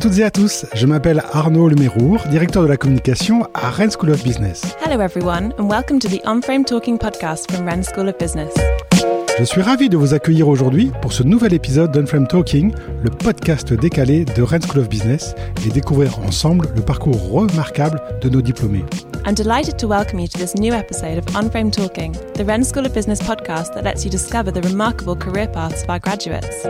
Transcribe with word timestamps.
toutes 0.00 0.18
et 0.18 0.24
à 0.24 0.30
tous, 0.30 0.64
je 0.72 0.86
m'appelle 0.86 1.22
Arnaud 1.32 1.68
Lemérour, 1.68 2.22
directeur 2.30 2.62
de 2.62 2.68
la 2.68 2.78
communication 2.78 3.46
à 3.52 3.68
Rennes 3.68 3.90
School 3.90 4.10
of 4.10 4.24
Business. 4.24 4.62
Hello 4.82 4.98
everyone 4.98 5.52
and 5.58 5.68
welcome 5.68 5.98
to 5.98 6.08
the 6.08 6.22
On-Frame 6.26 6.64
Talking 6.64 6.96
podcast 6.96 7.52
from 7.52 7.66
Rennes 7.66 7.84
School 7.84 8.08
of 8.08 8.16
Business. 8.16 8.50
Je 9.38 9.44
suis 9.44 9.60
ravi 9.60 9.90
de 9.90 9.98
vous 9.98 10.14
accueillir 10.14 10.48
aujourd'hui 10.48 10.90
pour 11.02 11.12
ce 11.12 11.22
nouvel 11.22 11.52
épisode 11.52 11.92
d'Unframe 11.92 12.26
Talking, 12.26 12.72
le 13.02 13.10
podcast 13.10 13.74
décalé 13.74 14.24
de 14.24 14.42
Rennes 14.42 14.62
School 14.62 14.80
of 14.80 14.88
Business 14.88 15.34
et 15.66 15.68
découvrir 15.68 16.18
ensemble 16.20 16.68
le 16.74 16.80
parcours 16.80 17.30
remarquable 17.30 18.00
de 18.22 18.30
nos 18.30 18.40
diplômés. 18.40 18.86
I'm 19.26 19.34
delighted 19.34 19.76
to 19.76 19.86
welcome 19.86 20.18
you 20.18 20.28
to 20.28 20.38
this 20.38 20.54
new 20.54 20.72
episode 20.72 21.18
of 21.18 21.36
On-Frame 21.36 21.70
Talking, 21.70 22.12
the 22.36 22.44
Rennes 22.44 22.64
School 22.64 22.86
of 22.86 22.94
Business 22.94 23.20
podcast 23.20 23.74
that 23.74 23.82
lets 23.82 24.02
you 24.06 24.10
discover 24.10 24.50
the 24.50 24.66
remarkable 24.66 25.14
career 25.14 25.46
paths 25.46 25.82
of 25.82 25.90
our 25.90 25.98
graduates. 26.00 26.64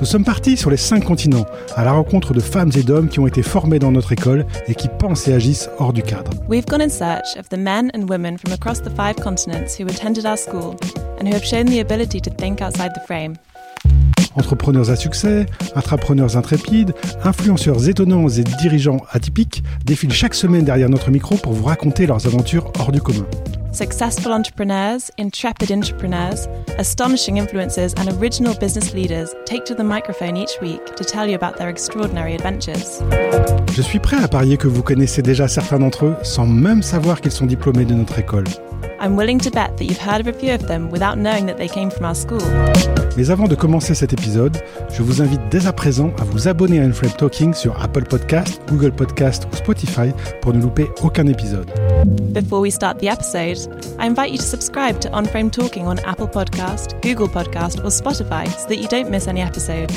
Nous 0.00 0.06
sommes 0.06 0.24
partis 0.24 0.56
sur 0.56 0.70
les 0.70 0.78
cinq 0.78 1.04
continents, 1.04 1.44
à 1.76 1.84
la 1.84 1.92
rencontre 1.92 2.32
de 2.32 2.40
femmes 2.40 2.70
et 2.74 2.82
d'hommes 2.82 3.10
qui 3.10 3.20
ont 3.20 3.26
été 3.26 3.42
formés 3.42 3.78
dans 3.78 3.92
notre 3.92 4.12
école 4.12 4.46
et 4.66 4.74
qui 4.74 4.88
pensent 4.88 5.28
et 5.28 5.34
agissent 5.34 5.68
hors 5.78 5.92
du 5.92 6.02
cadre. 6.02 6.30
We've 6.48 6.64
gone 6.64 6.80
in 6.80 6.88
search 6.88 7.36
of 7.38 7.50
the 7.50 7.58
men 7.58 7.90
and 7.94 8.08
women 8.08 8.38
from 8.38 8.54
across 8.54 8.80
the 8.80 8.88
five 8.96 9.16
continents 9.16 9.78
who 9.78 9.86
attended 9.86 10.24
our 10.24 10.38
school 10.38 10.74
and 11.20 11.26
who 11.26 11.34
have 11.34 11.44
shown 11.44 11.66
the 11.66 11.80
ability 11.80 12.18
to 12.22 12.30
think 12.30 12.62
outside 12.62 12.92
the 12.94 13.06
frame. 13.06 13.34
Entrepreneurs 14.36 14.90
à 14.90 14.96
succès, 14.96 15.44
intrapreneurs 15.74 16.38
intrépides, 16.38 16.94
influenceurs 17.22 17.86
étonnants 17.86 18.28
et 18.28 18.44
dirigeants 18.44 19.02
atypiques 19.10 19.62
défilent 19.84 20.12
chaque 20.12 20.34
semaine 20.34 20.64
derrière 20.64 20.88
notre 20.88 21.10
micro 21.10 21.36
pour 21.36 21.52
vous 21.52 21.64
raconter 21.64 22.06
leurs 22.06 22.26
aventures 22.26 22.72
hors 22.78 22.90
du 22.90 23.02
commun. 23.02 23.26
Successful 23.72 24.32
entrepreneurs, 24.32 25.10
intrepid 25.16 25.70
entrepreneurs, 25.70 26.48
astonishing 26.78 27.36
influencers, 27.36 27.94
and 27.98 28.08
original 28.20 28.52
business 28.54 28.92
leaders 28.92 29.32
take 29.44 29.64
to 29.64 29.74
the 29.74 29.84
microphone 29.84 30.36
each 30.36 30.60
week 30.60 30.84
to 30.96 31.04
tell 31.04 31.24
you 31.24 31.36
about 31.36 31.56
their 31.56 31.68
extraordinary 31.68 32.34
adventures. 32.34 33.00
Je 33.72 33.82
suis 33.82 34.00
prêt 34.00 34.16
à 34.22 34.26
parier 34.26 34.56
que 34.56 34.66
vous 34.66 34.82
connaissez 34.82 35.22
déjà 35.22 35.46
certains 35.46 35.78
d'entre 35.78 36.06
eux 36.06 36.16
sans 36.24 36.46
même 36.46 36.82
savoir 36.82 37.20
qu'ils 37.20 37.30
sont 37.30 37.46
diplômés 37.46 37.84
de 37.84 37.94
notre 37.94 38.18
école. 38.18 38.44
I'm 39.00 39.16
willing 39.16 39.38
to 39.40 39.50
bet 39.50 39.76
that 39.78 39.84
you've 39.84 39.98
heard 39.98 40.20
of 40.20 40.26
a 40.26 40.32
few 40.32 40.54
of 40.54 40.66
them 40.68 40.90
without 40.90 41.16
knowing 41.16 41.46
that 41.46 41.56
they 41.56 41.68
came 41.68 41.90
from 41.90 42.04
our 42.04 42.14
school. 42.14 42.40
Mais 43.16 43.30
avant 43.30 43.48
de 43.48 43.54
commencer 43.54 43.94
cet 43.94 44.12
épisode, 44.12 44.58
je 44.92 45.02
vous 45.02 45.20
invite 45.22 45.40
dès 45.50 45.66
à 45.66 45.72
présent 45.72 46.12
à 46.20 46.24
vous 46.24 46.48
abonner 46.48 46.80
à 46.80 46.84
Unframe 46.84 47.12
Talking 47.12 47.54
sur 47.54 47.80
Apple 47.82 48.04
Podcast, 48.04 48.60
Google 48.68 48.92
Podcast 48.92 49.46
ou 49.52 49.56
Spotify 49.56 50.12
pour 50.42 50.52
ne 50.52 50.60
louper 50.60 50.88
aucun 51.02 51.26
épisode. 51.26 51.70
Before 52.32 52.60
we 52.60 52.72
start 52.72 52.98
the 52.98 53.08
episode, 53.08 53.58
I 53.98 54.06
invite 54.06 54.30
you 54.30 54.38
to 54.38 54.44
subscribe 54.44 55.00
to 55.00 55.08
On 55.12 55.24
Frame 55.24 55.50
Talking 55.50 55.86
on 55.86 55.96
Apple 56.06 56.28
Podcast, 56.28 56.94
Google 57.02 57.28
Podcast, 57.28 57.80
or 57.84 57.90
Spotify 57.90 58.46
so 58.46 58.68
that 58.68 58.76
you 58.78 58.88
don't 58.88 59.10
miss 59.10 59.26
any 59.26 59.40
episodes. 59.40 59.90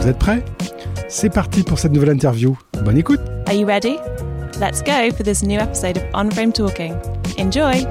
Vous 0.00 0.06
êtes 0.06 0.18
prêts? 0.18 0.44
C'est 1.08 1.30
parti 1.32 1.62
pour 1.62 1.78
cette 1.78 1.92
nouvelle 1.92 2.10
interview. 2.10 2.56
Bonne 2.84 2.98
écoute 2.98 3.20
Are 3.46 3.54
you 3.54 3.66
ready? 3.66 3.98
Let's 4.60 4.82
go 4.82 5.10
for 5.16 5.24
this 5.24 5.42
new 5.42 5.58
episode 5.58 5.98
of 5.98 6.04
On 6.14 6.30
Frame 6.30 6.52
Talking. 6.52 6.94
Enjoy! 7.40 7.86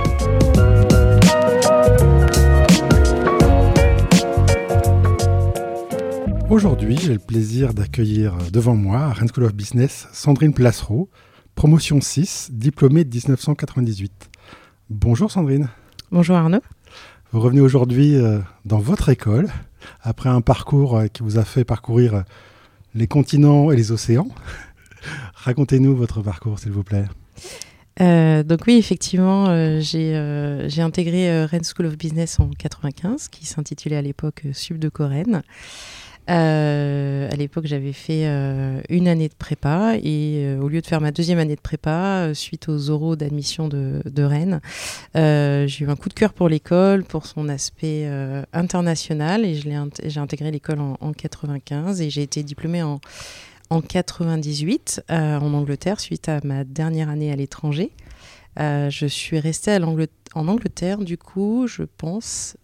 Aujourd'hui, 6.50 6.98
j'ai 6.98 7.14
le 7.14 7.20
plaisir 7.20 7.73
d'accueillir 7.73 8.36
devant 8.52 8.76
moi, 8.76 9.00
à 9.00 9.14
Rennes 9.14 9.30
School 9.34 9.45
of 9.45 9.54
Business, 9.54 10.09
Sandrine 10.12 10.54
Placereau, 10.54 11.09
promotion 11.56 12.02
6, 12.02 12.50
diplômée 12.52 13.06
de 13.06 13.16
1998. 13.16 14.30
Bonjour 14.89 15.31
Sandrine. 15.31 15.70
Bonjour 16.11 16.36
Arnaud. 16.36 16.61
Vous 17.32 17.39
revenez 17.39 17.61
aujourd'hui 17.61 18.16
euh, 18.16 18.39
dans 18.66 18.80
votre 18.80 19.08
école, 19.08 19.48
après 20.02 20.27
un 20.27 20.42
parcours 20.42 20.98
euh, 20.98 21.08
qui 21.08 21.23
vous 21.23 21.38
a 21.38 21.45
fait 21.45 21.64
parcourir 21.64 22.16
euh, 22.16 22.21
les 22.95 23.08
continents 23.08 23.71
et 23.71 23.77
les 23.77 23.94
océans. 23.94 24.27
Racontez-nous 25.36 25.95
votre 25.95 26.21
parcours, 26.21 26.60
s'il 26.60 26.73
vous 26.73 26.83
plaît. 26.83 27.05
Euh, 28.02 28.43
donc 28.43 28.61
oui, 28.67 28.77
effectivement, 28.77 29.47
euh, 29.47 29.80
j'ai 29.80 30.15
euh, 30.15 30.67
intégré 30.77 31.30
euh, 31.30 31.45
Rennes 31.45 31.63
School 31.63 31.87
of 31.87 31.97
Business 31.97 32.39
en 32.39 32.49
95, 32.49 33.27
qui 33.30 33.45
s'intitulait 33.45 33.97
à 33.97 34.02
l'époque 34.02 34.43
euh, 34.45 34.53
Sub 34.53 34.77
de 34.77 34.89
Corène. 34.89 35.41
Euh, 36.30 37.30
à 37.31 37.35
l'époque, 37.37 37.67
j'avais 37.67 37.93
fait 37.93 38.25
une 38.89 39.08
année 39.08 39.30
de 39.30 39.33
prépa 39.33 39.93
et 39.95 40.58
au 40.59 40.67
lieu 40.67 40.81
de 40.81 40.85
faire 40.85 40.99
ma 40.99 41.11
deuxième 41.11 41.39
année 41.39 41.55
de 41.55 41.61
prépa, 41.61 42.31
suite 42.33 42.67
aux 42.67 42.89
oraux 42.89 43.15
d'admission 43.15 43.69
de, 43.69 44.02
de 44.03 44.23
Rennes, 44.23 44.59
j'ai 45.15 45.85
eu 45.85 45.89
un 45.89 45.95
coup 45.95 46.09
de 46.09 46.14
cœur 46.14 46.33
pour 46.33 46.49
l'école, 46.49 47.05
pour 47.05 47.27
son 47.27 47.47
aspect 47.47 48.11
international 48.52 49.45
et 49.45 49.55
j'ai 49.55 50.19
intégré 50.19 50.52
l'école 50.52 50.81
en, 50.81 50.97
en 50.99 51.14
95 51.14 52.02
et 52.02 52.09
j'ai 52.09 52.23
été 52.23 52.43
diplômée 52.43 52.83
en, 52.83 52.99
en 53.70 53.82
98 53.82 55.04
euh, 55.11 55.38
en 55.39 55.54
Angleterre 55.54 56.00
suite 56.00 56.30
à 56.30 56.39
ma 56.44 56.64
dernière 56.64 57.10
année 57.10 57.32
à 57.32 57.36
l'étranger. 57.36 57.92
Euh, 58.60 58.89
je 58.89 59.05
suis 59.05 59.39
restée 59.39 59.72
à 59.72 59.80
en 60.36 60.48
Angleterre, 60.48 61.00
du 61.00 61.17
coup, 61.17 61.67
je 61.67 61.83
pense 61.83 62.58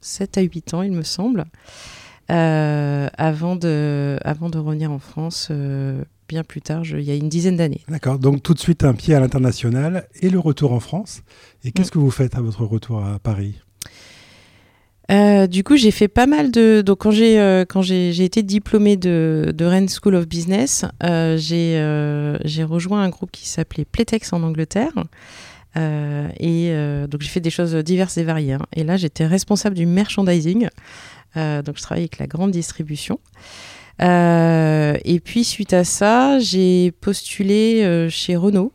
7 0.00 0.38
à 0.38 0.40
8 0.42 0.74
ans, 0.74 0.82
il 0.82 0.92
me 0.92 1.02
semble, 1.02 1.44
euh, 2.30 3.08
avant, 3.18 3.56
de, 3.56 4.18
avant 4.24 4.48
de 4.48 4.58
revenir 4.58 4.90
en 4.92 4.98
France 4.98 5.50
bien 6.28 6.44
plus 6.44 6.62
tard, 6.62 6.84
je- 6.84 6.96
il 6.96 7.04
y 7.04 7.10
a 7.10 7.16
une 7.16 7.28
dizaine 7.28 7.56
d'années. 7.56 7.80
D'accord, 7.88 8.18
donc 8.20 8.42
tout 8.42 8.54
de 8.54 8.60
suite 8.60 8.84
un 8.84 8.94
pied 8.94 9.14
à 9.14 9.20
l'international 9.20 10.06
et 10.20 10.30
le 10.30 10.38
retour 10.38 10.72
en 10.72 10.78
France. 10.80 11.22
Et 11.64 11.72
qu'est-ce 11.72 11.90
que 11.90 11.98
vous 11.98 12.10
faites 12.12 12.36
à 12.36 12.40
votre 12.40 12.64
retour 12.64 13.04
à 13.04 13.18
Paris? 13.18 13.60
Euh, 15.10 15.46
du 15.46 15.64
coup, 15.64 15.76
j'ai 15.76 15.90
fait 15.90 16.08
pas 16.08 16.26
mal 16.26 16.50
de. 16.50 16.82
Donc, 16.82 16.98
quand 16.98 17.10
j'ai 17.10 17.40
euh, 17.40 17.64
quand 17.68 17.82
j'ai 17.82 18.24
été 18.24 18.42
diplômée 18.42 18.96
de, 18.96 19.52
de 19.54 19.64
Rennes 19.64 19.88
School 19.88 20.14
of 20.14 20.28
Business, 20.28 20.84
euh, 21.02 21.36
j'ai 22.44 22.64
rejoint 22.64 23.02
un 23.02 23.08
groupe 23.08 23.30
qui 23.32 23.48
s'appelait 23.48 23.84
Playtex 23.84 24.32
en 24.32 24.42
Angleterre. 24.42 24.92
Et 25.76 26.72
donc, 27.08 27.22
j'ai 27.22 27.28
fait 27.28 27.40
des 27.40 27.50
choses 27.50 27.74
diverses 27.76 28.18
et 28.18 28.24
variées. 28.24 28.54
hein. 28.54 28.66
Et 28.74 28.84
là, 28.84 28.96
j'étais 28.96 29.26
responsable 29.26 29.76
du 29.76 29.86
merchandising. 29.86 30.68
Donc, 31.34 31.76
je 31.76 31.82
travaillais 31.82 32.04
avec 32.04 32.18
la 32.18 32.26
grande 32.26 32.50
distribution. 32.52 33.18
Et 34.00 35.20
puis, 35.24 35.44
suite 35.44 35.72
à 35.72 35.84
ça, 35.84 36.38
j'ai 36.38 36.92
postulé 37.00 38.08
chez 38.10 38.36
Renault, 38.36 38.72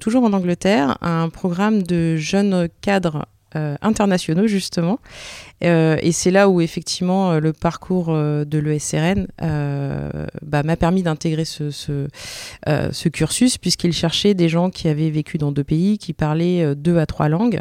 toujours 0.00 0.24
en 0.24 0.32
Angleterre, 0.32 0.96
à 1.00 1.22
un 1.22 1.28
programme 1.28 1.82
de 1.82 2.16
jeunes 2.16 2.68
cadres 2.80 3.26
euh, 3.56 3.76
internationaux, 3.82 4.46
justement. 4.46 4.98
Euh, 5.62 5.96
et 6.02 6.12
c'est 6.12 6.30
là 6.30 6.48
où 6.48 6.60
effectivement 6.60 7.32
euh, 7.32 7.40
le 7.40 7.52
parcours 7.52 8.08
euh, 8.10 8.44
de 8.44 8.58
l'ESRN 8.58 9.28
euh, 9.40 10.10
bah, 10.42 10.62
m'a 10.62 10.76
permis 10.76 11.02
d'intégrer 11.02 11.44
ce, 11.44 11.70
ce, 11.70 12.08
euh, 12.68 12.88
ce 12.92 13.08
cursus 13.08 13.56
puisqu'il 13.56 13.92
cherchait 13.92 14.34
des 14.34 14.48
gens 14.48 14.68
qui 14.68 14.88
avaient 14.88 15.10
vécu 15.10 15.38
dans 15.38 15.52
deux 15.52 15.64
pays, 15.64 15.96
qui 15.96 16.12
parlaient 16.12 16.74
deux 16.74 16.98
à 16.98 17.06
trois 17.06 17.28
langues 17.28 17.60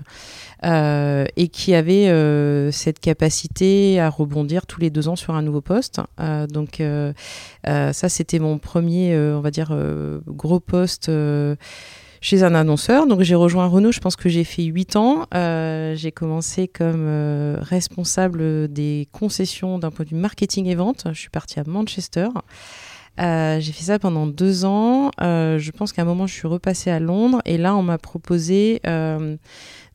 et 0.64 1.48
qui 1.50 1.76
avaient 1.76 2.72
cette 2.72 3.00
capacité 3.02 4.00
à 4.00 4.10
rebondir 4.10 4.66
tous 4.66 4.80
les 4.80 4.90
deux 4.90 5.10
ans 5.10 5.18
sur 5.18 5.36
un 5.36 5.42
nouveau 5.42 5.60
poste. 5.60 6.00
Donc 6.50 6.82
ça 7.66 8.10
c'était 8.10 8.40
mon 8.40 8.58
premier, 8.60 9.18
on 9.18 9.42
va 9.42 9.52
dire, 9.52 9.78
gros 10.26 10.62
poste. 10.62 11.12
Chez 12.24 12.42
un 12.42 12.56
annonceur. 12.56 13.06
Donc 13.06 13.22
j'ai 13.22 13.36
rejoint 13.36 13.68
Renault, 13.68 13.92
je 13.92 14.00
pense 14.00 14.16
que 14.16 14.30
j'ai 14.30 14.46
fait 14.46 14.64
8 14.64 14.96
ans. 14.96 15.28
Euh, 15.36 15.94
j'ai 15.96 16.14
commencé 16.14 16.70
comme 16.70 17.06
euh, 17.06 17.58
responsable 17.60 18.72
des 18.72 19.10
concessions 19.12 19.78
d'un 19.78 19.92
point 19.92 20.06
de 20.06 20.12
vue 20.12 20.16
marketing 20.16 20.66
et 20.68 20.76
vente. 20.76 21.04
Je 21.12 21.20
suis 21.20 21.30
partie 21.30 21.60
à 21.60 21.64
Manchester. 21.68 22.30
Euh, 23.20 23.60
j'ai 23.60 23.74
fait 23.74 23.84
ça 23.84 24.00
pendant 24.00 24.26
deux 24.26 24.64
ans. 24.66 25.12
Euh, 25.22 25.60
je 25.60 25.72
pense 25.72 25.92
qu'à 25.92 26.02
un 26.02 26.06
moment, 26.06 26.26
je 26.26 26.34
suis 26.34 26.48
repassée 26.48 26.90
à 26.90 27.00
Londres 27.00 27.42
et 27.46 27.58
là, 27.58 27.76
on 27.76 27.84
m'a 27.84 27.98
proposé 27.98 28.82
euh, 28.88 29.36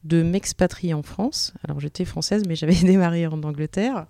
de 0.04 0.22
m'expatrier 0.22 0.94
en 0.94 1.02
France. 1.02 1.52
Alors, 1.64 1.80
j'étais 1.80 2.04
française, 2.04 2.44
mais 2.46 2.56
j'avais 2.56 2.74
démarré 2.82 3.26
en 3.26 3.42
Angleterre. 3.42 4.06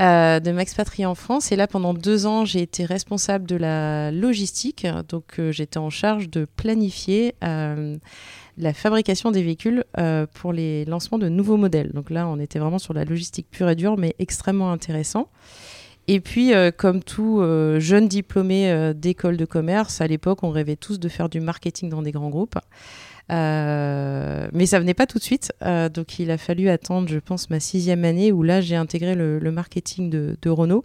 Euh, 0.00 0.40
de 0.40 0.50
m'expatrier 0.52 1.06
en 1.06 1.14
France. 1.14 1.52
Et 1.52 1.56
là, 1.56 1.66
pendant 1.66 1.94
deux 1.94 2.26
ans, 2.26 2.44
j'ai 2.44 2.60
été 2.60 2.84
responsable 2.84 3.46
de 3.46 3.56
la 3.56 4.10
logistique. 4.12 4.86
Donc, 5.08 5.38
euh, 5.38 5.52
j'étais 5.52 5.78
en 5.78 5.90
charge 5.90 6.28
de 6.28 6.44
planifier 6.44 7.34
euh, 7.42 7.96
la 8.58 8.74
fabrication 8.74 9.30
des 9.30 9.42
véhicules 9.42 9.84
pour 10.34 10.52
les 10.52 10.84
lancements 10.86 11.18
de 11.18 11.28
nouveaux 11.28 11.56
modèles. 11.56 11.92
Donc 11.92 12.10
là, 12.10 12.26
on 12.26 12.38
était 12.38 12.58
vraiment 12.58 12.78
sur 12.78 12.94
la 12.94 13.04
logistique 13.04 13.48
pure 13.50 13.68
et 13.68 13.74
dure, 13.74 13.98
mais 13.98 14.14
extrêmement 14.18 14.72
intéressant. 14.72 15.28
Et 16.08 16.20
puis, 16.20 16.52
comme 16.78 17.02
tout 17.02 17.42
jeune 17.78 18.08
diplômé 18.08 18.92
d'école 18.94 19.36
de 19.36 19.44
commerce, 19.44 20.00
à 20.00 20.06
l'époque, 20.06 20.42
on 20.42 20.48
rêvait 20.50 20.76
tous 20.76 20.98
de 20.98 21.08
faire 21.10 21.28
du 21.28 21.38
marketing 21.38 21.90
dans 21.90 22.00
des 22.00 22.12
grands 22.12 22.30
groupes. 22.30 22.58
Euh, 23.32 24.48
mais 24.52 24.66
ça 24.66 24.78
venait 24.78 24.94
pas 24.94 25.06
tout 25.06 25.18
de 25.18 25.22
suite. 25.22 25.52
Euh, 25.62 25.88
donc, 25.88 26.18
il 26.18 26.30
a 26.30 26.38
fallu 26.38 26.68
attendre, 26.68 27.08
je 27.08 27.18
pense, 27.18 27.50
ma 27.50 27.60
sixième 27.60 28.04
année 28.04 28.32
où 28.32 28.42
là, 28.42 28.60
j'ai 28.60 28.76
intégré 28.76 29.14
le, 29.14 29.50
marketing 29.50 30.10
de, 30.10 30.50
Renault. 30.50 30.84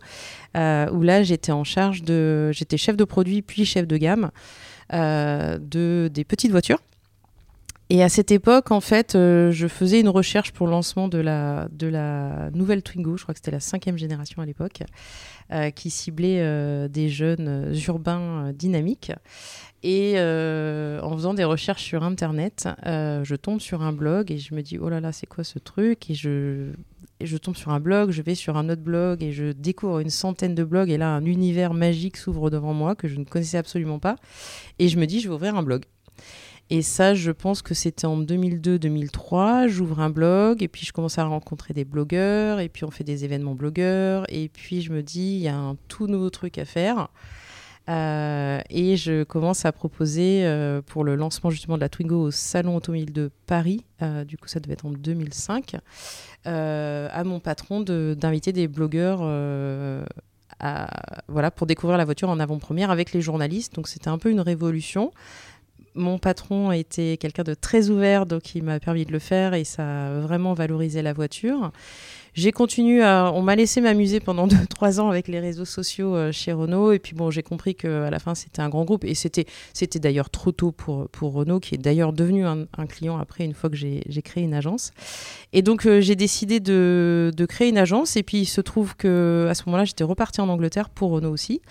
Euh, 0.57 0.89
où 0.91 1.01
là, 1.01 1.23
j'étais 1.23 1.51
en 1.51 1.63
charge 1.63 2.03
de. 2.03 2.51
J'étais 2.51 2.77
chef 2.77 2.97
de 2.97 3.03
produit 3.03 3.41
puis 3.41 3.65
chef 3.65 3.87
de 3.87 3.97
gamme 3.97 4.31
de, 4.91 6.09
des 6.13 6.25
petites 6.25 6.51
voitures. 6.51 6.79
et 7.89 8.03
à 8.03 8.09
cette 8.09 8.31
époque, 8.31 8.71
en 8.71 8.81
fait, 8.81 9.13
je 9.13 9.67
faisais 9.69 10.01
une 10.01 10.09
recherche 10.09 10.51
pour 10.51 10.67
le 10.67 10.71
lancement 10.71 11.07
de 11.07 11.17
la, 11.17 11.69
de 11.71 11.87
la 11.87 12.49
nouvelle 12.53 12.83
Twingo, 12.83 13.15
je 13.15 13.23
crois 13.23 13.33
que 13.33 13.39
c'était 13.39 13.51
la 13.51 13.61
cinquième 13.61 13.97
génération 13.97 14.41
à 14.41 14.45
l'époque, 14.45 14.83
qui 15.75 15.89
ciblait 15.89 16.89
des 16.89 17.09
jeunes 17.09 17.73
urbains 17.87 18.51
dynamiques. 18.53 19.11
Et 19.83 20.13
euh, 20.17 21.01
en 21.01 21.15
faisant 21.15 21.33
des 21.33 21.43
recherches 21.43 21.83
sur 21.83 22.03
Internet, 22.03 22.69
euh, 22.85 23.23
je 23.23 23.35
tombe 23.35 23.59
sur 23.59 23.81
un 23.81 23.93
blog 23.93 24.31
et 24.31 24.37
je 24.37 24.53
me 24.53 24.61
dis, 24.61 24.77
oh 24.77 24.89
là 24.89 24.99
là, 24.99 25.11
c'est 25.11 25.25
quoi 25.25 25.43
ce 25.43 25.57
truc? 25.57 26.09
Et 26.11 26.13
je, 26.13 26.71
je 27.19 27.37
tombe 27.37 27.55
sur 27.55 27.71
un 27.71 27.79
blog, 27.79 28.11
je 28.11 28.21
vais 28.21 28.35
sur 28.35 28.57
un 28.57 28.69
autre 28.69 28.83
blog 28.83 29.23
et 29.23 29.31
je 29.31 29.51
découvre 29.51 29.99
une 29.99 30.11
centaine 30.11 30.53
de 30.53 30.63
blogs. 30.63 30.91
Et 30.91 30.97
là, 30.97 31.09
un 31.09 31.25
univers 31.25 31.73
magique 31.73 32.17
s'ouvre 32.17 32.51
devant 32.51 32.73
moi 32.73 32.93
que 32.95 33.07
je 33.07 33.17
ne 33.17 33.23
connaissais 33.23 33.57
absolument 33.57 33.97
pas. 33.97 34.17
Et 34.77 34.87
je 34.87 34.99
me 34.99 35.07
dis, 35.07 35.19
je 35.19 35.29
vais 35.29 35.33
ouvrir 35.33 35.55
un 35.55 35.63
blog. 35.63 35.85
Et 36.73 36.83
ça, 36.83 37.13
je 37.13 37.31
pense 37.31 37.61
que 37.61 37.73
c'était 37.73 38.05
en 38.05 38.17
2002-2003. 38.21 39.67
J'ouvre 39.67 39.99
un 39.99 40.09
blog 40.09 40.63
et 40.63 40.69
puis 40.69 40.85
je 40.85 40.93
commence 40.93 41.17
à 41.17 41.25
rencontrer 41.25 41.73
des 41.73 41.83
blogueurs 41.83 42.61
et 42.61 42.69
puis 42.69 42.85
on 42.85 42.91
fait 42.91 43.03
des 43.03 43.25
événements 43.25 43.55
blogueurs. 43.55 44.23
Et 44.29 44.47
puis 44.47 44.81
je 44.81 44.93
me 44.93 45.03
dis, 45.03 45.33
il 45.33 45.41
y 45.41 45.49
a 45.49 45.57
un 45.57 45.75
tout 45.89 46.07
nouveau 46.07 46.29
truc 46.29 46.57
à 46.57 46.63
faire. 46.63 47.09
Euh, 47.89 48.61
et 48.69 48.95
je 48.95 49.23
commence 49.23 49.65
à 49.65 49.73
proposer 49.73 50.45
euh, 50.45 50.81
pour 50.81 51.03
le 51.03 51.15
lancement 51.15 51.49
justement 51.49 51.75
de 51.75 51.81
la 51.81 51.89
Twingo 51.89 52.27
au 52.27 52.31
Salon 52.31 52.77
Automobile 52.77 53.11
de 53.11 53.31
Paris, 53.47 53.83
euh, 54.01 54.23
du 54.23 54.37
coup 54.37 54.47
ça 54.47 54.59
devait 54.61 54.73
être 54.73 54.85
en 54.85 54.91
2005, 54.91 55.75
à 56.45 57.23
mon 57.25 57.41
patron 57.41 57.81
d'inviter 57.81 58.53
des 58.53 58.69
blogueurs 58.69 59.19
voilà, 61.27 61.51
pour 61.51 61.67
découvrir 61.67 61.97
la 61.97 62.05
voiture 62.05 62.29
en 62.29 62.39
avant-première 62.39 62.91
avec 62.91 63.11
les 63.13 63.21
journalistes. 63.21 63.75
Donc 63.75 63.87
c'était 63.87 64.09
un 64.09 64.17
peu 64.17 64.29
une 64.29 64.41
révolution. 64.41 65.11
Mon 65.93 66.17
patron 66.17 66.71
était 66.71 67.17
quelqu'un 67.17 67.43
de 67.43 67.53
très 67.53 67.89
ouvert, 67.89 68.25
donc 68.25 68.55
il 68.55 68.63
m'a 68.63 68.79
permis 68.79 69.05
de 69.05 69.11
le 69.11 69.19
faire 69.19 69.53
et 69.53 69.63
ça 69.63 70.07
a 70.07 70.19
vraiment 70.19 70.53
valorisé 70.53 71.01
la 71.01 71.13
voiture. 71.13 71.71
J'ai 72.33 72.53
continué 72.53 73.03
à. 73.03 73.31
On 73.33 73.41
m'a 73.41 73.55
laissé 73.55 73.81
m'amuser 73.81 74.21
pendant 74.21 74.47
2-3 74.47 75.01
ans 75.01 75.09
avec 75.09 75.27
les 75.27 75.39
réseaux 75.39 75.65
sociaux 75.65 76.15
euh, 76.15 76.31
chez 76.31 76.53
Renault. 76.53 76.93
Et 76.93 76.99
puis 76.99 77.13
bon, 77.13 77.29
j'ai 77.29 77.43
compris 77.43 77.75
qu'à 77.75 78.09
la 78.09 78.19
fin, 78.19 78.35
c'était 78.35 78.61
un 78.61 78.69
grand 78.69 78.85
groupe. 78.85 79.03
Et 79.03 79.15
c'était, 79.15 79.45
c'était 79.73 79.99
d'ailleurs 79.99 80.29
trop 80.29 80.51
tôt 80.51 80.71
pour, 80.71 81.09
pour 81.09 81.33
Renault, 81.33 81.59
qui 81.59 81.75
est 81.75 81.77
d'ailleurs 81.77 82.13
devenu 82.13 82.45
un, 82.45 82.65
client 82.87 83.17
après, 83.17 83.43
une 83.43 83.53
fois 83.53 83.69
que 83.69 83.75
j'ai, 83.75 84.01
créé 84.23 84.43
une 84.43 84.53
agence. 84.53 84.91
Et 85.53 85.61
donc, 85.61 85.85
euh, 85.85 86.01
j'ai 86.01 86.15
décidé 86.15 86.59
de, 86.59 87.31
de, 87.35 87.45
créer 87.45 87.69
une 87.69 87.77
agence. 87.77 88.15
Et 88.15 88.23
puis, 88.23 88.39
il 88.39 88.45
se 88.45 88.61
trouve 88.61 88.95
que 88.95 89.47
à 89.49 89.53
ce 89.53 89.63
moment-là, 89.65 89.85
j'étais 89.85 90.03
repartie 90.03 90.41
en 90.41 90.49
Angleterre 90.49 90.89
pour 90.89 91.11
Renault 91.11 91.31
aussi. 91.31 91.61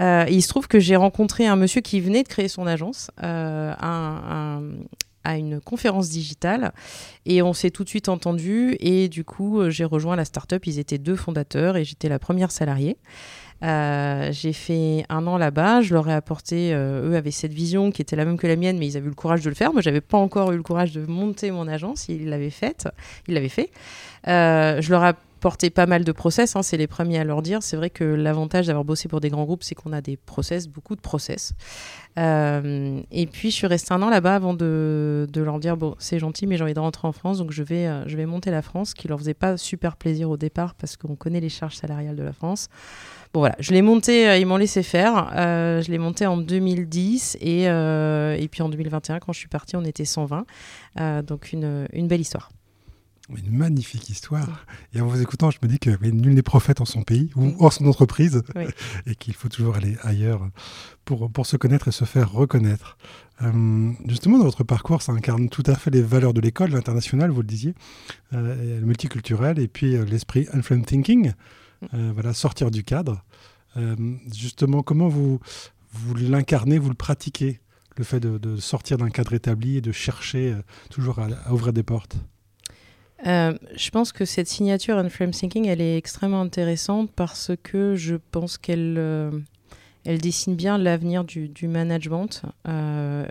Euh, 0.00 0.24
il 0.28 0.42
se 0.42 0.48
trouve 0.48 0.66
que 0.66 0.80
j'ai 0.80 0.96
rencontré 0.96 1.46
un 1.46 1.56
monsieur 1.56 1.80
qui 1.80 2.00
venait 2.00 2.22
de 2.22 2.28
créer 2.28 2.48
son 2.48 2.66
agence, 2.66 3.10
un, 3.18 3.76
un 3.80 4.62
à 5.24 5.36
une 5.36 5.60
conférence 5.60 6.08
digitale 6.08 6.72
et 7.26 7.42
on 7.42 7.52
s'est 7.52 7.70
tout 7.70 7.84
de 7.84 7.88
suite 7.88 8.08
entendu 8.08 8.76
et 8.80 9.08
du 9.08 9.24
coup 9.24 9.60
euh, 9.60 9.70
j'ai 9.70 9.84
rejoint 9.84 10.16
la 10.16 10.24
startup. 10.24 10.66
Ils 10.66 10.78
étaient 10.78 10.98
deux 10.98 11.16
fondateurs 11.16 11.76
et 11.76 11.84
j'étais 11.84 12.08
la 12.08 12.18
première 12.18 12.50
salariée. 12.50 12.96
Euh, 13.62 14.30
j'ai 14.32 14.54
fait 14.54 15.04
un 15.10 15.26
an 15.26 15.36
là-bas, 15.36 15.82
je 15.82 15.92
leur 15.92 16.08
ai 16.08 16.14
apporté, 16.14 16.72
euh, 16.72 17.10
eux 17.10 17.16
avaient 17.16 17.30
cette 17.30 17.52
vision 17.52 17.90
qui 17.90 18.00
était 18.00 18.16
la 18.16 18.24
même 18.24 18.38
que 18.38 18.46
la 18.46 18.56
mienne, 18.56 18.78
mais 18.78 18.86
ils 18.86 18.96
avaient 18.96 19.06
eu 19.06 19.10
le 19.10 19.14
courage 19.14 19.42
de 19.42 19.50
le 19.50 19.54
faire. 19.54 19.74
Moi, 19.74 19.82
j'avais 19.82 20.00
pas 20.00 20.16
encore 20.16 20.52
eu 20.52 20.56
le 20.56 20.62
courage 20.62 20.92
de 20.92 21.04
monter 21.04 21.50
mon 21.50 21.68
agence, 21.68 22.08
ils 22.08 22.30
l'avaient 22.30 22.48
faite, 22.48 22.88
ils 23.28 23.34
l'avaient 23.34 23.50
fait. 23.50 23.70
je 24.24 24.90
leur 24.90 25.04
porter 25.40 25.70
pas 25.70 25.86
mal 25.86 26.04
de 26.04 26.12
process, 26.12 26.54
hein, 26.54 26.62
c'est 26.62 26.76
les 26.76 26.86
premiers 26.86 27.18
à 27.18 27.24
leur 27.24 27.42
dire. 27.42 27.62
C'est 27.62 27.76
vrai 27.76 27.90
que 27.90 28.04
l'avantage 28.04 28.66
d'avoir 28.66 28.84
bossé 28.84 29.08
pour 29.08 29.20
des 29.20 29.30
grands 29.30 29.44
groupes, 29.44 29.62
c'est 29.62 29.74
qu'on 29.74 29.92
a 29.92 30.00
des 30.00 30.16
process, 30.16 30.68
beaucoup 30.68 30.94
de 30.94 31.00
process. 31.00 31.52
Euh, 32.18 33.00
et 33.10 33.26
puis 33.26 33.50
je 33.50 33.56
suis 33.56 33.66
restée 33.66 33.94
un 33.94 34.02
an 34.02 34.10
là-bas 34.10 34.34
avant 34.34 34.54
de, 34.54 35.26
leur 35.34 35.58
dire 35.58 35.76
bon, 35.76 35.96
c'est 35.98 36.18
gentil, 36.18 36.46
mais 36.46 36.56
j'ai 36.56 36.64
envie 36.64 36.74
de 36.74 36.80
rentrer 36.80 37.08
en 37.08 37.12
France, 37.12 37.38
donc 37.38 37.52
je 37.52 37.62
vais, 37.62 37.86
euh, 37.86 38.06
je 38.06 38.16
vais 38.16 38.26
monter 38.26 38.50
la 38.50 38.62
France, 38.62 38.94
qui 38.94 39.08
leur 39.08 39.18
faisait 39.18 39.34
pas 39.34 39.56
super 39.56 39.96
plaisir 39.96 40.30
au 40.30 40.36
départ 40.36 40.74
parce 40.74 40.96
qu'on 40.96 41.16
connaît 41.16 41.40
les 41.40 41.48
charges 41.48 41.76
salariales 41.76 42.16
de 42.16 42.22
la 42.22 42.32
France. 42.32 42.68
Bon 43.32 43.40
voilà, 43.40 43.56
je 43.60 43.72
l'ai 43.72 43.82
monté, 43.82 44.28
euh, 44.28 44.36
ils 44.36 44.46
m'ont 44.46 44.56
laissé 44.56 44.82
faire. 44.82 45.30
je 45.34 45.90
l'ai 45.90 45.98
monté 45.98 46.26
en 46.26 46.36
2010 46.36 47.38
et, 47.40 47.64
et 47.64 48.48
puis 48.50 48.62
en 48.62 48.68
2021, 48.68 49.20
quand 49.20 49.32
je 49.32 49.38
suis 49.38 49.48
partie, 49.48 49.76
on 49.76 49.84
était 49.84 50.04
120. 50.04 50.44
donc 51.22 51.52
une 51.52 52.08
belle 52.08 52.20
histoire. 52.20 52.50
Une 53.36 53.56
magnifique 53.56 54.10
histoire. 54.10 54.66
Et 54.92 55.00
en 55.00 55.06
vous 55.06 55.20
écoutant, 55.20 55.50
je 55.50 55.58
me 55.62 55.68
dis 55.68 55.78
que 55.78 55.90
nul 56.04 56.34
n'est 56.34 56.42
prophète 56.42 56.80
en 56.80 56.84
son 56.84 57.02
pays 57.02 57.30
ou 57.36 57.54
en 57.64 57.70
son 57.70 57.86
entreprise 57.86 58.42
et 59.06 59.14
qu'il 59.14 59.34
faut 59.34 59.48
toujours 59.48 59.76
aller 59.76 59.96
ailleurs 60.02 60.48
pour, 61.04 61.30
pour 61.30 61.46
se 61.46 61.56
connaître 61.56 61.88
et 61.88 61.92
se 61.92 62.04
faire 62.04 62.32
reconnaître. 62.32 62.96
Euh, 63.42 63.92
justement, 64.06 64.38
dans 64.38 64.44
votre 64.44 64.64
parcours, 64.64 65.02
ça 65.02 65.12
incarne 65.12 65.48
tout 65.48 65.62
à 65.66 65.74
fait 65.74 65.90
les 65.90 66.02
valeurs 66.02 66.34
de 66.34 66.40
l'école, 66.40 66.70
l'international, 66.70 67.30
vous 67.30 67.40
le 67.40 67.46
disiez, 67.46 67.74
euh, 68.32 68.80
le 68.80 68.86
multiculturel 68.86 69.58
et 69.58 69.68
puis 69.68 69.96
euh, 69.96 70.04
l'esprit 70.04 70.46
unfriend 70.52 70.82
thinking, 70.82 71.32
voilà, 71.92 72.34
sortir 72.34 72.70
du 72.70 72.84
cadre. 72.84 73.24
justement, 74.30 74.82
comment 74.82 75.08
vous, 75.08 75.40
vous 75.92 76.14
l'incarnez, 76.14 76.78
vous 76.78 76.90
le 76.90 76.94
pratiquez, 76.94 77.60
le 77.96 78.04
fait 78.04 78.20
de, 78.20 78.56
sortir 78.56 78.98
d'un 78.98 79.08
cadre 79.08 79.32
établi 79.32 79.78
et 79.78 79.80
de 79.80 79.90
chercher 79.90 80.54
toujours 80.90 81.20
à 81.20 81.54
ouvrir 81.54 81.72
des 81.72 81.82
portes? 81.82 82.18
Euh, 83.26 83.52
je 83.76 83.90
pense 83.90 84.12
que 84.12 84.24
cette 84.24 84.48
signature 84.48 84.96
on 84.96 85.08
frame 85.10 85.30
thinking, 85.30 85.66
elle 85.66 85.80
est 85.80 85.96
extrêmement 85.96 86.40
intéressante 86.40 87.10
parce 87.14 87.52
que 87.62 87.94
je 87.94 88.16
pense 88.30 88.56
qu'elle 88.56 88.96
euh, 88.98 89.30
elle 90.06 90.18
dessine 90.18 90.56
bien 90.56 90.78
l'avenir 90.78 91.24
du, 91.24 91.68
management. 91.68 92.42
Euh, 92.66 93.26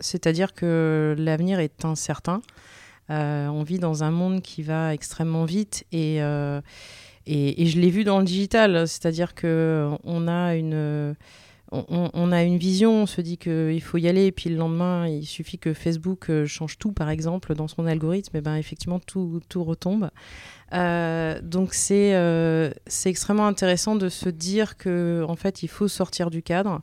c'est-à-dire 0.00 0.52
que 0.52 1.14
l'avenir 1.16 1.60
est 1.60 1.84
incertain. 1.84 2.42
on 3.08 3.62
vit 3.62 3.78
dans 3.78 4.02
un 4.02 4.10
monde 4.10 4.42
qui 4.42 4.62
va 4.62 4.94
extrêmement 4.94 5.44
vite 5.44 5.84
et, 5.92 6.16
et, 6.16 7.62
et 7.62 7.66
je 7.66 7.78
l'ai 7.78 7.90
vu 7.90 8.02
dans 8.02 8.18
le 8.18 8.24
digital. 8.24 8.88
C'est-à-dire 8.88 9.36
qu'on 9.36 10.28
a 10.28 10.56
une 10.56 11.14
on, 11.72 12.32
a 12.32 12.42
une 12.42 12.58
vision, 12.58 13.02
on 13.02 13.06
se 13.06 13.20
dit 13.22 13.38
qu'il 13.38 13.80
faut 13.80 13.96
y 13.96 14.06
aller, 14.06 14.26
et 14.26 14.32
puis 14.32 14.50
le 14.50 14.56
lendemain, 14.56 15.08
il 15.08 15.24
suffit 15.24 15.58
que 15.58 15.72
Facebook 15.72 16.28
euh, 16.28 16.44
change 16.44 16.78
tout, 16.78 16.92
par 16.92 17.08
exemple, 17.08 17.54
dans 17.54 17.66
son 17.66 17.86
algorithme, 17.86 18.36
et 18.36 18.40
ben 18.42 18.56
effectivement, 18.56 18.98
tout, 18.98 19.40
tout 19.48 19.64
retombe. 19.64 20.10
Euh, 20.74 21.40
donc 21.42 21.74
euh, 21.90 22.70
c'est 22.86 23.10
extrêmement 23.10 23.46
intéressant 23.46 23.96
de 23.96 24.08
se 24.08 24.28
dire 24.28 24.76
que 24.76 25.26
fait, 25.36 25.62
il 25.62 25.68
faut 25.68 25.88
sortir 25.88 26.30
du 26.30 26.42
cadre. 26.42 26.82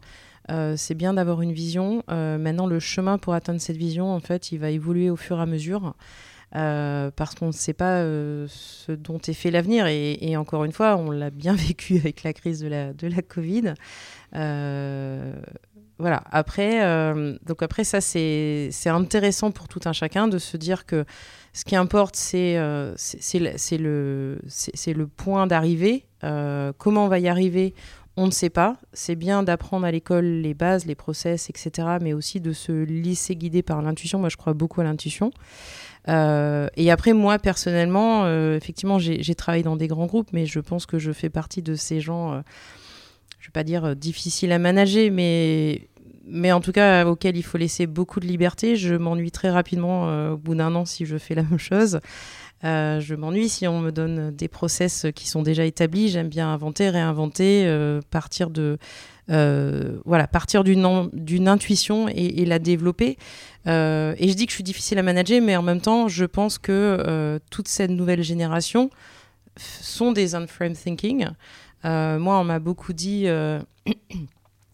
c'est 0.76 0.96
bien 0.96 1.14
d'avoir 1.14 1.42
une 1.42 1.54
vision. 1.54 2.04
maintenant, 2.08 2.66
le 2.66 2.80
chemin 2.80 3.20
pour 3.20 3.36
atteindre 3.36 3.62
cette 3.62 3.78
vision, 3.78 4.12
en 4.12 4.20
fait, 4.20 4.52
il 4.52 4.58
va 4.58 4.72
évoluer 4.72 5.12
au 5.12 5.16
fur 5.16 5.38
et 5.38 5.42
à 5.42 5.46
mesure. 5.46 5.94
Parce 6.52 7.36
qu'on 7.36 7.48
ne 7.48 7.52
sait 7.52 7.74
pas 7.74 8.02
ce 8.02 8.92
dont 8.92 9.20
est 9.20 9.34
fait 9.34 9.52
l'avenir. 9.52 9.88
Et, 9.88 10.36
encore 10.38 10.64
une 10.66 10.72
fois, 10.72 10.98
on 10.98 11.12
l'a 11.12 11.30
bien 11.30 11.54
vécu 11.56 11.98
avec 11.98 12.24
la 12.24 12.34
crise 12.34 12.60
de 12.60 12.68
la, 12.68 13.22
Covid. 13.22 13.74
Euh, 14.36 15.34
voilà. 15.98 16.24
Après, 16.32 16.84
euh, 16.86 17.38
donc 17.46 17.62
après 17.62 17.84
ça, 17.84 18.02
c'est 18.02 18.72
intéressant 18.86 19.52
pour 19.52 19.68
tout 19.68 19.82
un 19.86 19.94
chacun 19.94 20.28
de 20.28 20.38
se 20.38 20.58
dire 20.58 20.86
que 20.86 21.06
ce 21.54 21.66
qui 21.66 21.76
importe, 21.76 22.16
c'est 22.16 22.58
euh, 22.58 22.94
c'est 22.96 23.40
le, 23.78 24.40
le 24.40 25.08
point 25.08 25.48
d'arrivée. 25.48 26.06
comment 26.22 27.06
on 27.06 27.10
va 27.10 27.20
y 27.20 27.28
arriver 27.28 27.74
on 28.20 28.26
ne 28.26 28.32
sait 28.32 28.50
pas. 28.50 28.78
C'est 28.94 29.16
bien 29.16 29.44
d'apprendre 29.44 29.86
à 29.86 29.92
l'école 29.92 30.26
les 30.26 30.54
bases, 30.54 30.86
les 30.86 30.96
process, 30.96 31.50
etc. 31.50 31.88
Mais 32.02 32.14
aussi 32.14 32.40
de 32.40 32.54
se 32.54 32.72
laisser 32.72 33.36
guider 33.36 33.64
par 33.64 33.82
l'intuition. 33.82 34.20
Moi, 34.20 34.30
je 34.30 34.38
crois 34.38 34.54
beaucoup 34.54 34.82
à 34.82 34.84
l'intuition. 34.84 35.32
et 36.08 36.92
après, 36.92 37.14
moi, 37.14 37.40
personnellement, 37.40 38.28
effectivement, 38.54 39.00
j'ai 39.00 39.36
travaillé 39.36 39.64
dans 39.64 39.76
des 39.76 39.88
grands 39.88 40.06
groupes, 40.06 40.30
mais 40.34 40.46
je 40.46 40.60
pense 40.60 40.86
que 40.86 41.00
je 41.00 41.12
fais 41.12 41.30
partie 41.30 41.62
de 41.62 41.76
ces 41.76 42.02
gens 42.02 42.44
je 43.40 43.48
vais 43.48 43.52
pas 43.52 43.64
dire 43.64 43.86
euh, 43.86 43.96
difficile 43.96 44.52
à 44.52 44.60
manager, 44.60 45.10
mais, 45.12 45.88
mais 46.26 46.52
en 46.52 46.62
tout 46.62 46.72
cas 46.72 47.06
auquel 47.06 47.38
il 47.38 47.44
faut 47.44 47.58
laisser 47.58 47.88
beaucoup 47.88 48.20
de 48.20 48.26
liberté. 48.26 48.76
Je 48.76 48.96
m'ennuie 48.96 49.32
très 49.32 49.50
rapidement 49.50 50.10
euh, 50.10 50.32
au 50.32 50.38
bout 50.38 50.56
d'un 50.56 50.76
an 50.76 50.86
si 50.86 51.06
je 51.06 51.18
fais 51.18 51.36
la 51.36 51.44
même 51.50 51.60
chose. 51.60 52.00
Euh, 52.64 53.00
je 53.00 53.16
m'ennuie 53.16 53.48
si 53.48 53.68
on 53.68 53.80
me 53.80 53.92
donne 53.92 54.32
des 54.32 54.48
process 54.48 55.06
qui 55.16 55.28
sont 55.28 55.44
déjà 55.44 55.66
établis. 55.66 56.10
J'aime 56.10 56.30
bien 56.30 56.52
inventer, 56.52 56.90
réinventer, 56.90 57.70
partir 58.10 58.50
de 58.50 58.78
voilà, 59.28 60.28
partir 60.28 60.64
d'une 60.64 61.48
intuition 61.48 62.08
et, 62.10 62.46
la 62.46 62.60
développer. 62.60 63.18
et 63.66 64.28
je 64.28 64.34
dis 64.34 64.46
que 64.46 64.52
je 64.52 64.56
suis 64.56 64.64
difficile 64.64 65.00
à 65.00 65.04
manager, 65.04 65.42
mais 65.42 65.56
en 65.56 65.62
même 65.62 65.82
temps, 65.82 66.08
je 66.08 66.26
pense 66.26 66.58
que 66.58 67.40
toute 67.50 67.68
cette 67.68 67.92
nouvelle 67.92 68.24
génération 68.24 68.90
sont 69.58 70.12
des 70.12 70.36
unframed 70.36 70.76
thinking. 70.76 71.28
Euh, 71.86 72.20
moi, 72.20 72.40
on 72.40 72.44
m'a 72.44 72.60
beaucoup 72.60 72.94
dit, 72.94 73.24
euh, 73.28 73.60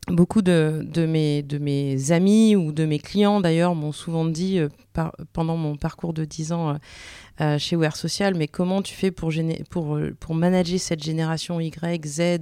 beaucoup 0.07 0.41
de, 0.41 0.85
de, 0.85 1.05
mes, 1.05 1.41
de 1.41 1.57
mes 1.57 2.11
amis 2.11 2.55
ou 2.55 2.71
de 2.71 2.85
mes 2.85 2.99
clients 2.99 3.41
d'ailleurs 3.41 3.75
m'ont 3.75 3.91
souvent 3.91 4.25
dit 4.25 4.59
euh, 4.59 4.69
pendant 5.33 5.57
mon 5.57 5.75
parcours 5.75 6.13
de 6.13 6.25
10 6.25 6.51
ans 6.51 6.77
chez 7.57 7.75
Wear 7.75 7.97
Social, 7.97 8.33
mais 8.35 8.47
comment 8.47 8.81
tu 8.81 8.93
fais 8.93 9.11
pour, 9.11 9.33
pour, 9.69 9.99
pour 10.21 10.35
manager 10.35 10.79
cette 10.79 11.03
génération 11.03 11.59
Y, 11.59 12.05
Z 12.05 12.39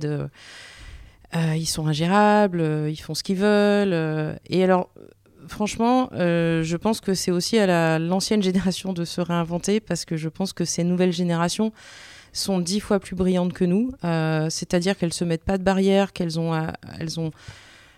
ils 1.55 1.65
sont 1.65 1.87
ingérables, 1.87 2.61
ils 2.89 3.01
font 3.01 3.15
ce 3.15 3.23
qu'ils 3.23 3.37
veulent. 3.37 4.37
et 4.47 4.63
alors, 4.63 4.91
franchement, 5.47 6.09
je 6.13 6.75
pense 6.77 7.01
que 7.01 7.15
c'est 7.15 7.31
aussi 7.31 7.57
à 7.57 7.97
l'ancienne 7.97 8.43
génération 8.51 8.93
de 8.93 9.03
se 9.03 9.19
réinventer 9.19 9.79
parce 9.79 10.05
que 10.05 10.15
je 10.15 10.29
pense 10.29 10.53
que 10.53 10.63
ces 10.63 10.83
nouvelles 10.83 11.11
générations 11.11 11.71
sont 12.33 12.59
dix 12.59 12.79
fois 12.79 12.99
plus 12.99 13.15
brillantes 13.15 13.53
que 13.53 13.65
nous. 13.65 13.91
C'est-à-dire 14.49 14.97
qu'elles 14.97 15.13
se 15.13 15.23
mettent 15.23 15.43
pas 15.43 15.57
de 15.57 15.63
barrières, 15.63 16.13
qu'elles 16.13 16.39
ont, 16.39 16.53
elles 16.99 17.19
ont 17.19 17.31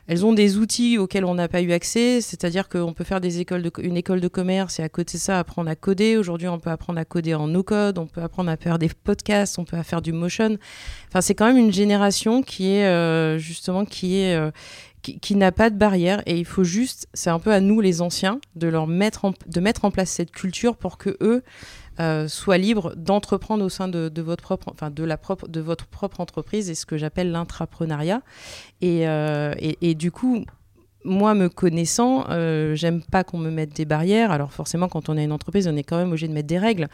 elles 0.08 0.24
ont 0.24 0.34
des 0.34 0.58
outils 0.58 0.98
auxquels 1.00 1.26
on 1.26 1.34
n'a 1.34 1.48
pas 1.48 1.62
eu 1.62 1.72
accès, 1.72 2.22
c'est-à-dire 2.22 2.70
qu'on 2.70 2.94
peut 2.94 3.04
faire 3.04 3.22
des 3.22 3.40
écoles 3.40 3.64
de, 3.64 3.72
une 3.80 3.98
école 3.98 4.22
de 4.22 4.28
commerce 4.28 4.80
et 4.80 4.84
à 4.84 4.90
côté 4.90 5.18
de 5.18 5.22
ça 5.22 5.40
apprendre 5.40 5.70
à 5.70 5.76
coder. 5.76 6.16
Aujourd'hui, 6.16 6.48
on 6.48 6.60
peut 6.60 6.70
apprendre 6.70 7.00
à 7.00 7.06
coder 7.06 7.34
en 7.34 7.48
no-code, 7.48 7.98
on 7.98 8.06
peut 8.06 8.22
apprendre 8.22 8.52
à 8.52 8.58
faire 8.58 8.78
des 8.78 8.90
podcasts, 8.90 9.58
on 9.58 9.66
peut 9.66 9.82
faire 9.82 10.04
du 10.04 10.14
motion. 10.14 10.58
Enfin, 11.08 11.22
c'est 11.22 11.34
quand 11.34 11.48
même 11.48 11.58
une 11.58 11.74
génération 11.74 12.44
qui 12.44 12.72
est 12.74 12.86
euh, 12.86 13.40
justement 13.40 13.84
qui 13.86 14.18
est 14.18 14.38
qui, 15.14 15.36
n'a 15.36 15.52
pas 15.52 15.70
de 15.70 15.78
barrière 15.78 16.22
et 16.26 16.38
il 16.38 16.46
faut 16.46 16.64
juste, 16.64 17.08
c'est 17.14 17.30
un 17.30 17.40
peu 17.40 17.54
à 17.54 17.60
nous 17.60 17.82
les 17.82 18.02
anciens 18.02 18.40
de 18.56 18.68
leur 18.68 18.88
mettre 18.88 19.26
en, 19.26 19.34
de 19.48 19.60
mettre 19.60 19.86
en 19.86 19.92
place 19.92 20.10
cette 20.10 20.32
culture 20.32 20.76
pour 20.76 20.98
que 20.98 21.18
eux 21.22 21.44
euh, 22.00 22.28
soient 22.28 22.58
libres 22.58 22.94
d'entreprendre 22.96 23.64
au 23.64 23.70
sein 23.70 23.88
de, 23.88 24.22
votre 24.22 24.44
propre, 24.44 24.70
enfin 24.72 24.90
de 24.90 25.04
la 25.04 25.18
propre, 25.18 25.48
de 25.48 25.62
votre 25.62 25.86
propre 25.86 26.20
entreprise 26.20 26.70
et 26.70 26.76
ce 26.76 26.86
que 26.86 26.98
j'appelle 26.98 27.32
l'intrapreneuriat. 27.32 28.22
Et, 28.82 29.08
euh, 29.08 29.54
et, 29.60 29.96
du 29.96 30.12
coup, 30.12 30.46
moi, 31.06 31.36
me 31.36 31.48
connaissant, 31.48 32.26
euh, 32.30 32.76
j'aime 32.76 33.02
pas 33.02 33.24
qu'on 33.24 33.38
me 33.38 33.52
mette 33.52 33.74
des 33.76 33.86
barrières. 33.86 34.32
Alors 34.32 34.52
forcément, 34.52 34.88
quand 34.90 35.08
on 35.08 35.18
a 35.18 35.22
une 35.22 35.32
entreprise, 35.32 35.68
on 35.68 35.76
est 35.76 35.84
quand 35.84 35.98
même 35.98 36.10
obligé 36.10 36.28
de 36.28 36.34
mettre 36.34 36.48
des 36.48 36.58
règles. 36.58 36.88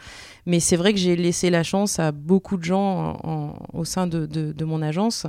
Mais 0.46 0.60
c'est 0.60 0.76
vrai 0.76 0.92
que 0.92 0.98
j'ai 0.98 1.16
laissé 1.16 1.50
la 1.50 1.62
chance 1.62 1.98
à 1.98 2.12
beaucoup 2.12 2.56
de 2.56 2.64
gens 2.64 3.64
au 3.72 3.84
sein 3.84 4.06
de, 4.06 4.64
mon 4.64 4.82
agence 4.82 5.26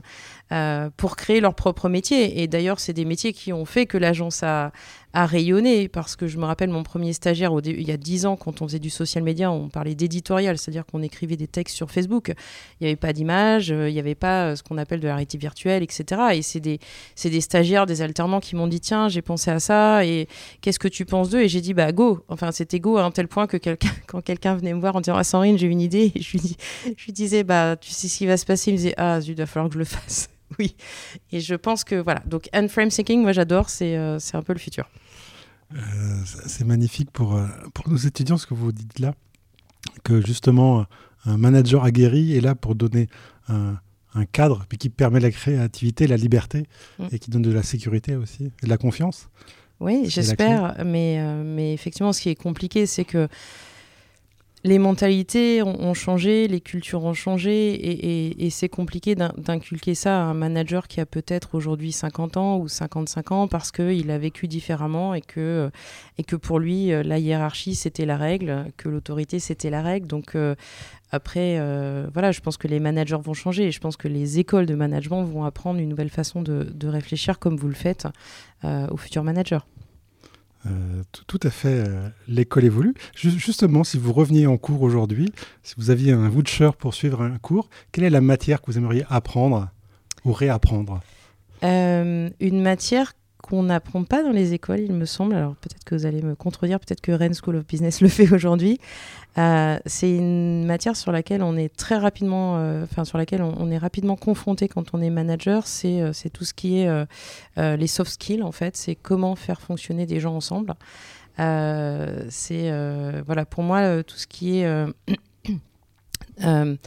euh, 0.52 0.90
pour 0.98 1.16
créer 1.16 1.40
leur 1.40 1.56
propre 1.56 1.90
métier. 1.90 2.44
Et 2.44 2.48
d'ailleurs, 2.48 2.80
c'est 2.80 2.94
des 2.94 3.06
métiers 3.06 3.34
qui 3.34 3.54
ont 3.54 3.66
fait 3.66 3.86
que 3.86 3.98
l'agence 3.98 4.44
a, 4.44 4.72
a 5.14 5.28
rayonné 5.28 5.88
parce 5.88 6.16
que 6.16 6.26
je 6.28 6.40
me 6.40 6.46
rappelle 6.46 6.72
mon 6.72 6.82
premier 6.82 7.14
stagiaire 7.14 7.52
il 7.64 7.88
y 7.88 7.92
a 7.92 7.98
dix 7.98 8.26
ans 8.26 8.36
quand 8.36 8.62
on 8.62 8.68
faisait 8.68 8.80
du 8.80 8.90
social 8.90 9.24
media, 9.24 9.52
on 9.52 9.70
parlait 9.70 9.94
d'éditorial, 9.94 10.58
c'est-à-dire 10.58 10.86
qu'on 10.88 11.04
écrivait 11.04 11.38
des 11.38 11.48
textes 11.48 11.76
sur 11.76 11.92
Facebook. 11.92 12.34
Il 12.80 12.84
n'y 12.84 12.88
avait 12.88 12.96
pas 12.96 13.14
d'image, 13.14 13.72
euh, 13.72 13.90
il 13.90 13.94
n'y 13.94 14.00
avait 14.00 14.16
pas 14.16 14.48
euh, 14.48 14.56
ce 14.56 14.64
qu'on 14.64 14.78
appelle 14.80 15.00
de 15.00 15.08
la 15.08 15.14
réalité 15.14 15.38
virtuelle, 15.38 15.84
etc. 15.84 16.22
Et 16.34 16.42
c'est 16.42 16.60
des, 16.60 16.80
des 17.24 17.42
stagiaires, 17.42 17.86
des 17.86 18.02
alternants 18.02 18.40
qui 18.40 18.56
m'ont 18.56 18.68
dit 18.68 18.80
tiens, 18.80 19.08
j'ai 19.08 19.22
pensé 19.22 19.52
à 19.52 19.60
ça 19.60 20.04
et 20.04 20.28
qu'est-ce 20.62 20.80
que 20.80 20.88
tu 20.88 21.06
penses 21.06 21.30
d'eux? 21.30 21.42
Et 21.42 21.48
j'ai 21.48 21.62
dit 21.62 21.76
bah 21.76 21.92
go. 21.92 22.26
Enfin, 22.28 22.52
c'était 22.52 22.80
go 22.80 22.98
à 22.98 23.04
un 23.04 23.12
tel 23.12 23.28
point 23.28 23.46
que 23.46 23.58
quand 24.08 24.22
quelqu'un 24.22 24.56
venait 24.56 24.74
me 24.74 24.80
voir 24.80 24.96
en 24.96 25.02
disant 25.02 25.16
ah 25.16 25.24
Sandrine, 25.24 25.60
j'ai 25.60 25.68
une 25.68 25.82
idée, 25.82 26.12
je 26.20 26.38
lui, 26.38 27.14
disais 27.14 27.44
bah 27.44 27.76
tu 27.80 27.92
sais 27.92 28.08
ce 28.08 28.18
qui 28.18 28.26
va 28.26 28.38
se 28.38 28.46
passer? 28.46 28.72
Il 28.72 28.74
me 28.74 28.78
disait 28.78 28.96
ah 28.98 29.20
il 29.26 29.36
va 29.36 29.46
falloir 29.46 29.70
que 29.70 29.76
je 29.76 29.80
le 29.80 29.86
fasse. 29.86 30.30
oui. 30.60 30.76
Et 31.32 31.40
je 31.40 31.56
pense 31.56 31.84
que 31.84 31.96
voilà. 31.96 32.22
Donc 32.26 32.50
frame 32.70 32.90
thinking, 32.90 33.22
moi 33.22 33.32
j'adore, 33.32 33.70
c'est 33.70 33.96
euh, 33.96 34.20
c'est 34.20 34.38
un 34.38 34.42
peu 34.42 34.54
le 34.54 34.60
futur. 34.60 34.90
Euh, 35.76 35.80
c'est 36.46 36.66
magnifique 36.66 37.12
pour, 37.12 37.36
euh, 37.36 37.48
pour 37.74 37.90
nos 37.90 37.98
étudiants 37.98 38.38
ce 38.38 38.46
que 38.46 38.54
vous 38.54 38.72
dites 38.72 39.00
là, 39.00 39.14
que 40.04 40.26
justement 40.26 40.86
un 41.26 41.38
manager 41.38 41.84
aguerri 41.84 42.36
est 42.36 42.42
là 42.42 42.54
pour 42.56 42.76
donner 42.76 43.08
un, 43.48 43.76
un 44.16 44.26
cadre 44.26 44.66
puis 44.68 44.78
qui 44.78 44.90
permet 44.90 45.20
la 45.20 45.32
créativité, 45.32 46.08
la 46.08 46.18
liberté 46.18 46.68
mm. 47.00 47.08
et 47.12 47.20
qui 47.20 47.30
donne 47.30 47.42
de 47.42 47.52
la 47.52 47.64
sécurité 47.64 48.16
aussi 48.16 48.46
et 48.62 48.66
de 48.66 48.70
la 48.70 48.78
confiance. 48.78 49.30
Oui, 49.80 50.06
j'espère, 50.08 50.76
mais, 50.86 51.18
euh, 51.20 51.44
mais 51.44 51.74
effectivement, 51.74 52.14
ce 52.14 52.22
qui 52.22 52.30
est 52.30 52.36
compliqué, 52.36 52.86
c'est 52.86 53.04
que 53.04 53.28
les 54.66 54.80
mentalités 54.80 55.62
ont, 55.62 55.94
changé, 55.94 56.48
les 56.48 56.62
cultures 56.62 57.04
ont 57.04 57.14
changé, 57.14 58.44
et, 58.46 58.50
c'est 58.50 58.70
compliqué 58.70 59.16
d'inculquer 59.16 59.94
ça 59.96 60.22
à 60.22 60.24
un 60.24 60.34
manager 60.34 60.88
qui 60.88 61.02
a 61.02 61.06
peut-être 61.06 61.56
aujourd'hui 61.56 61.92
50 61.92 62.38
ans 62.38 62.58
ou 62.58 62.68
55 62.68 63.32
ans 63.32 63.48
parce 63.48 63.72
qu'il 63.72 64.10
a 64.12 64.18
vécu 64.18 64.48
différemment 64.48 65.14
et 65.16 65.22
que, 65.22 65.70
et 66.18 66.24
que 66.24 66.36
pour 66.36 66.60
lui, 66.60 66.94
euh, 66.94 67.04
la 67.04 67.20
hiérarchie, 67.20 67.76
c'était 67.76 68.06
la 68.06 68.16
règle, 68.16 68.72
que 68.78 68.90
l'autorité, 68.90 69.40
c'était 69.40 69.70
la 69.70 69.82
règle. 69.82 70.08
Donc 70.08 70.36
euh, 70.36 70.56
après, 71.12 71.58
euh, 71.60 72.08
voilà, 72.14 72.32
je 72.32 72.40
pense 72.40 72.58
que 72.58 72.68
les 72.68 72.80
managers 72.80 73.20
vont 73.22 73.34
changer 73.34 73.66
et 73.66 73.72
je 73.72 73.80
pense 73.80 73.98
que 73.98 74.08
les 74.08 74.40
écoles 74.40 74.66
de 74.66 74.76
management 74.76 75.24
vont 75.24 75.44
apprendre 75.44 75.80
une 75.80 75.90
nouvelle 75.90 76.10
façon 76.10 76.42
de, 76.42 76.88
réfléchir 76.88 77.40
comme 77.40 77.58
vous 77.58 77.70
le 77.70 77.74
faites 77.74 78.08
aux 78.64 78.98
futurs 78.98 79.24
managers. 79.24 79.60
Euh, 80.66 81.04
tout, 81.28 81.40
à 81.44 81.50
fait, 81.50 81.84
euh, 81.88 82.08
l'école 82.28 82.64
évolue. 82.64 82.94
justement, 83.16 83.84
si 83.84 83.98
vous 83.98 84.14
reveniez 84.14 84.48
en 84.48 84.58
cours 84.58 84.82
aujourd'hui, 84.82 85.32
si 85.62 85.76
vous 85.78 85.90
aviez 85.90 86.14
un 86.14 86.30
voucher 86.30 86.70
pour 86.78 86.94
suivre 86.94 87.22
un 87.22 87.38
cours, 87.38 87.70
quelle 87.92 88.06
est 88.06 88.10
la 88.10 88.22
matière 88.22 88.62
que 88.62 88.72
vous 88.72 88.78
aimeriez 88.78 89.06
apprendre 89.10 89.70
ou 90.24 90.32
réapprendre? 90.32 91.02
Euh, 91.64 92.30
Une 92.40 92.62
matière 92.62 93.14
qu'on 93.44 93.64
n'apprend 93.64 94.06
pas 94.06 94.24
dans 94.24 94.32
les 94.32 94.54
écoles, 94.54 94.80
il 94.80 94.94
me 94.94 95.06
semble. 95.06 95.36
Alors 95.36 95.56
peut-être 95.58 95.84
que 95.84 95.96
vous 95.96 96.06
allez 96.06 96.22
me 96.22 96.34
contredire, 96.34 96.80
peut-être 96.80 97.02
que 97.02 97.12
Rennes 97.12 97.34
School 97.34 97.58
of 97.58 97.68
Business 97.68 98.00
le 98.06 98.08
fait 98.08 98.32
aujourd'hui. 98.32 98.80
Euh, 99.38 99.78
c'est 99.86 100.10
une 100.10 100.66
matière 100.66 100.96
sur 100.96 101.12
laquelle 101.12 101.44
on 101.44 101.58
est 101.58 101.76
très 101.76 101.98
rapidement, 101.98 102.58
euh, 102.58 102.84
enfin 102.84 103.04
sur 103.04 103.18
laquelle 103.18 103.42
on, 103.42 103.70
est 103.70 103.78
rapidement 103.78 104.16
confronté 104.16 104.70
quand 104.70 104.94
on 104.94 105.02
est 105.02 105.10
manager. 105.10 105.68
C'est 105.68 106.02
euh, 106.02 106.12
tout 106.32 106.46
ce 106.46 106.54
qui 106.54 106.80
est 106.80 106.90
les 107.58 107.88
soft 107.88 108.12
skills 108.12 108.44
en 108.44 108.54
fait. 108.54 108.78
C'est 108.78 108.96
comment 108.96 109.36
faire 109.36 109.60
fonctionner 109.60 110.06
des 110.06 110.22
gens 110.22 110.36
ensemble. 110.36 110.74
c'est 111.38 112.72
voilà 113.26 113.46
pour 113.46 113.64
moi 113.64 114.04
tout 114.04 114.18
ce 114.18 114.28
qui 114.28 114.60
est 114.60 114.68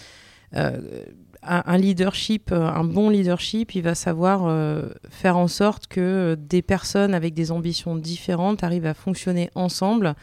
un 1.46 1.76
leadership, 1.76 2.50
euh, 2.52 2.66
un 2.66 2.84
bon 2.84 3.10
leadership, 3.10 3.74
il 3.74 3.82
va 3.82 3.94
savoir 3.94 4.46
euh, 4.46 4.88
faire 5.08 5.36
en 5.36 5.48
sorte 5.48 5.86
que 5.86 6.00
euh, 6.00 6.36
des 6.36 6.62
personnes 6.62 7.14
avec 7.14 7.34
des 7.34 7.52
ambitions 7.52 7.96
différentes 7.96 8.64
arrivent 8.64 8.86
à 8.86 8.94
fonctionner 8.94 9.50
ensemble, 9.54 10.14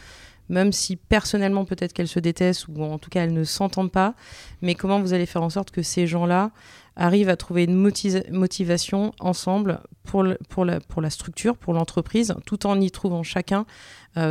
même 0.49 0.71
si 0.71 0.95
personnellement 0.95 1.65
peut-être 1.65 1.93
qu'elles 1.93 2.07
se 2.07 2.19
détestent 2.19 2.67
ou 2.67 2.83
en 2.83 2.97
tout 2.99 3.09
cas 3.09 3.23
elles 3.23 3.33
ne 3.33 3.43
s'entendent 3.43 3.91
pas. 3.91 4.13
Mais 4.61 4.75
comment 4.75 4.99
vous 4.99 5.13
allez 5.13 5.25
faire 5.25 5.43
en 5.43 5.49
sorte 5.49 5.71
que 5.71 5.81
ces 5.81 6.07
gens-là 6.07 6.51
arrivent 6.95 7.29
à 7.29 7.37
trouver 7.37 7.63
une 7.63 7.91
motivation 8.31 9.13
ensemble 9.19 9.79
pour, 10.03 10.23
la 10.23 11.09
structure, 11.09 11.57
pour 11.57 11.73
l'entreprise, 11.73 12.35
tout 12.45 12.67
en 12.67 12.79
y 12.79 12.91
trouvant 12.91 13.23
chacun 13.23 13.65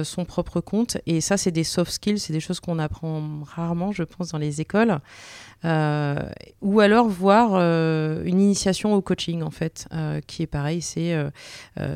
son 0.04 0.24
propre 0.24 0.60
compte. 0.60 0.98
Et 1.06 1.20
ça, 1.20 1.36
c'est 1.36 1.50
des 1.50 1.64
soft 1.64 1.90
skills, 1.90 2.18
c'est 2.18 2.32
des 2.32 2.40
choses 2.40 2.60
qu'on 2.60 2.78
apprend 2.78 3.22
rarement, 3.44 3.92
je 3.92 4.02
pense, 4.02 4.28
dans 4.28 4.38
les 4.38 4.60
écoles. 4.60 5.00
Euh, 5.64 6.16
ou 6.60 6.80
alors 6.80 7.08
voir 7.08 7.52
euh, 7.54 8.24
une 8.24 8.40
initiation 8.40 8.94
au 8.94 9.00
coaching 9.00 9.42
en 9.42 9.50
fait, 9.50 9.86
euh, 9.92 10.20
qui 10.26 10.42
est 10.42 10.48
pareil, 10.48 10.82
c'est 10.82 11.16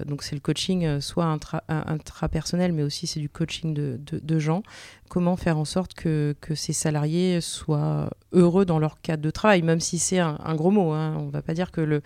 donc 0.07 0.23
c'est 0.23 0.35
le 0.35 0.41
coaching 0.41 1.01
soit 1.01 1.37
intrapersonnel, 1.69 2.73
mais 2.73 2.83
aussi 2.83 3.07
c'est 3.07 3.21
du 3.21 3.29
coaching 3.29 3.75
de, 3.75 3.99
de, 4.01 4.39
gens. 4.39 4.63
Comment 5.09 5.37
faire 5.37 5.59
en 5.59 5.65
sorte 5.65 5.95
que, 5.95 6.35
que, 6.41 6.55
ces 6.55 6.73
salariés 6.73 7.41
soient 7.41 8.11
heureux 8.33 8.65
dans 8.65 8.79
leur 8.79 9.01
cadre 9.01 9.23
de 9.23 9.31
travail, 9.31 9.63
même 9.63 9.81
si 9.81 9.99
c'est 9.99 10.19
un, 10.19 10.55
gros 10.55 10.71
mot. 10.71 10.93
Hein. 10.93 11.17
On 11.19 11.27
ne 11.27 11.31
va 11.31 11.43
pas 11.43 11.55
dire 11.55 11.71
que 11.71 11.81
le 11.81 12.03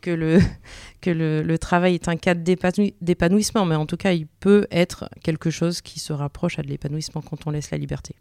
que 0.00 0.10
le, 0.10 0.40
que 1.00 1.10
le, 1.10 1.42
le 1.42 1.58
travail 1.58 1.94
est 1.94 2.08
un 2.08 2.16
cadre 2.16 2.42
d'épanouissement, 3.00 3.64
mais 3.64 3.74
en 3.74 3.86
tout 3.86 3.96
cas, 3.96 4.12
il 4.12 4.26
peut 4.26 4.66
être 4.70 5.08
quelque 5.22 5.50
chose 5.50 5.80
qui 5.80 5.98
se 6.00 6.12
rapproche 6.12 6.58
à 6.58 6.62
de 6.62 6.68
l'épanouissement 6.68 7.22
quand 7.22 7.46
on 7.46 7.50
laisse 7.50 7.70
la 7.70 7.78
liberté. 7.78 8.14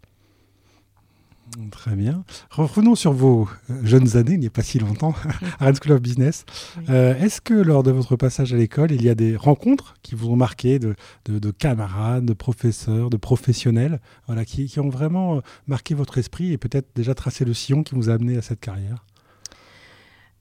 Très 1.72 1.96
bien. 1.96 2.24
Revenons 2.52 2.96
sur 2.96 3.14
vos 3.14 3.48
euh, 3.70 3.80
jeunes 3.84 4.18
années, 4.18 4.34
il 4.34 4.40
n'y 4.40 4.48
a 4.48 4.52
pas 4.52 4.62
si 4.62 4.80
longtemps, 4.80 5.16
à 5.60 5.66
Rennes 5.66 5.76
School 5.82 5.94
of 5.94 6.02
Business. 6.02 6.46
Euh, 6.90 7.16
est-ce 7.16 7.42
que 7.42 7.54
lors 7.54 7.84
de 7.84 7.92
votre 7.92 8.16
passage 8.16 8.54
à 8.54 8.58
l'école, 8.58 8.92
il 8.92 9.02
y 9.02 9.10
a 9.10 9.16
des 9.16 9.36
rencontres 9.36 9.96
qui 10.04 10.14
vous 10.14 10.30
ont 10.30 10.36
marqué 10.36 10.78
de, 10.78 10.96
de, 11.26 11.52
camarades, 11.52 12.26
de 12.26 12.34
professeurs, 12.34 13.10
de 13.10 13.18
professionnels, 13.18 14.00
voilà, 14.28 14.46
qui, 14.46 14.68
qui, 14.68 14.80
ont 14.80 14.90
vraiment 14.90 15.38
euh, 15.38 15.42
marqué 15.68 15.96
votre 15.96 16.18
esprit 16.18 16.52
et 16.52 16.58
peut-être 16.58 16.90
déjà 16.96 17.16
tracé 17.16 17.46
le 17.46 17.54
sillon 17.54 17.82
qui 17.84 17.96
vous 17.96 18.10
a 18.10 18.14
amené 18.14 18.38
à 18.38 18.42
cette 18.42 18.60
carrière? 18.60 19.06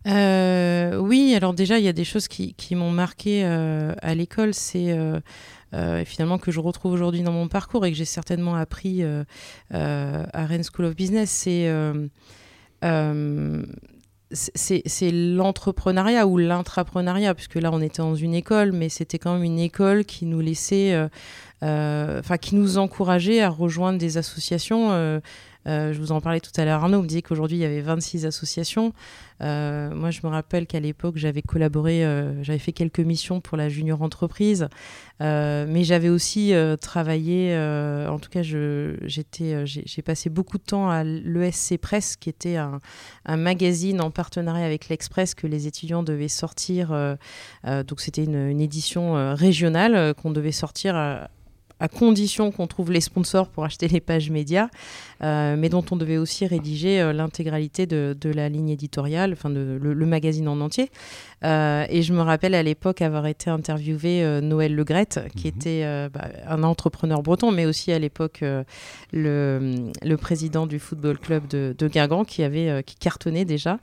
Oui, 0.06 1.34
alors 1.34 1.52
déjà, 1.54 1.78
il 1.78 1.84
y 1.84 1.88
a 1.88 1.92
des 1.92 2.04
choses 2.04 2.28
qui, 2.28 2.74
m'ont 2.74 2.90
marqué 2.90 3.44
à 3.44 4.14
l'école. 4.14 4.54
C'est 4.54 4.96
euh, 5.74 6.04
finalement 6.04 6.38
que 6.38 6.50
je 6.50 6.60
retrouve 6.60 6.92
aujourd'hui 6.92 7.22
dans 7.22 7.32
mon 7.32 7.48
parcours 7.48 7.84
et 7.84 7.90
que 7.90 7.96
j'ai 7.96 8.04
certainement 8.04 8.54
appris 8.54 9.02
euh, 9.02 9.24
euh, 9.74 10.24
à 10.32 10.46
Rennes 10.46 10.62
School 10.62 10.86
of 10.86 10.96
Business, 10.96 11.30
c'est 11.30 11.70
c'est 14.32 15.12
l'entrepreneuriat 15.12 16.26
ou 16.26 16.36
l'intrapreneuriat, 16.36 17.34
puisque 17.34 17.54
là 17.54 17.70
on 17.72 17.80
était 17.80 18.02
dans 18.02 18.16
une 18.16 18.34
école, 18.34 18.72
mais 18.72 18.88
c'était 18.88 19.18
quand 19.18 19.34
même 19.34 19.44
une 19.44 19.60
école 19.60 20.04
qui 20.04 20.26
nous 20.26 20.40
laissait, 20.40 20.98
enfin 21.62 22.36
qui 22.36 22.56
nous 22.56 22.76
encourageait 22.76 23.40
à 23.40 23.48
rejoindre 23.48 23.98
des 23.98 24.18
associations 24.18 25.20
je 25.66 25.98
vous 25.98 26.12
en 26.12 26.20
parlais 26.20 26.40
tout 26.40 26.52
à 26.56 26.64
l'heure, 26.64 26.82
Arnaud 26.82 27.02
me 27.02 27.06
disait 27.06 27.22
qu'aujourd'hui 27.22 27.56
il 27.56 27.60
y 27.60 27.64
avait 27.64 27.80
26 27.80 28.24
associations. 28.24 28.92
moi, 29.40 30.10
je 30.10 30.20
me 30.22 30.28
rappelle 30.28 30.66
qu'à 30.66 30.80
l'époque, 30.80 31.16
j'avais 31.16 31.42
collaboré, 31.42 32.02
j'avais 32.42 32.58
fait 32.58 32.72
quelques 32.72 33.00
missions 33.00 33.40
pour 33.40 33.56
la 33.56 33.68
junior 33.68 34.02
entreprise, 34.02 34.68
mais 35.20 35.84
j'avais 35.84 36.08
aussi 36.08 36.52
travaillé, 36.80 37.56
en 38.08 38.18
tout 38.18 38.30
cas, 38.30 38.42
j'ai 38.42 40.02
passé 40.04 40.30
beaucoup 40.30 40.58
de 40.58 40.64
temps 40.64 40.88
à 40.88 41.04
l'ESC 41.04 41.78
Presse, 41.78 42.16
qui 42.16 42.28
était 42.28 42.56
un, 42.56 42.80
un, 43.24 43.36
magazine 43.36 44.00
en 44.00 44.10
partenariat 44.10 44.64
avec 44.64 44.88
l'Express 44.88 45.34
que 45.34 45.46
les 45.46 45.66
étudiants 45.66 46.02
devaient 46.02 46.28
sortir. 46.28 46.90
donc, 47.64 48.00
c'était 48.00 48.24
une, 48.24 48.48
une, 48.48 48.60
édition 48.60 49.34
régionale 49.34 50.14
qu'on 50.14 50.30
devait 50.30 50.52
sortir 50.52 51.28
à 51.80 51.88
condition 51.88 52.50
qu'on 52.50 52.66
trouve 52.66 52.90
les 52.90 53.00
sponsors 53.00 53.48
pour 53.48 53.64
acheter 53.64 53.88
les 53.88 54.00
pages 54.00 54.30
médias, 54.30 54.68
euh, 55.22 55.56
mais 55.56 55.68
dont 55.68 55.84
on 55.90 55.96
devait 55.96 56.16
aussi 56.16 56.46
rédiger 56.46 57.00
euh, 57.00 57.12
l'intégralité 57.12 57.86
de, 57.86 58.16
la 58.24 58.48
ligne 58.48 58.70
éditoriale, 58.70 59.32
enfin 59.32 59.50
de, 59.50 59.78
le, 59.80 60.06
magazine 60.06 60.48
en 60.48 60.60
entier. 60.60 60.90
Euh, 61.44 61.84
et 61.88 62.02
je 62.02 62.12
me 62.12 62.22
rappelle 62.22 62.54
à 62.54 62.62
l'époque 62.62 63.02
avoir 63.02 63.26
été 63.26 63.50
interviewé 63.50 64.40
Noël 64.40 64.74
Legrette, 64.74 65.20
qui 65.36 65.48
mhm. 65.48 65.54
était 65.54 66.08
bah, 66.08 66.28
un 66.46 66.62
entrepreneur 66.62 67.22
breton, 67.22 67.52
mais 67.52 67.66
aussi 67.66 67.92
à 67.92 67.98
l'époque 67.98 68.42
le, 69.12 69.90
le, 70.02 70.16
président 70.16 70.66
du 70.66 70.78
football 70.78 71.18
club 71.18 71.46
de, 71.46 71.74
de 71.76 71.88
Guingamp, 71.88 72.24
qui 72.24 72.42
avait 72.42 72.82
qui 72.84 72.96
cartonnait 72.96 73.44
déjà. 73.44 73.78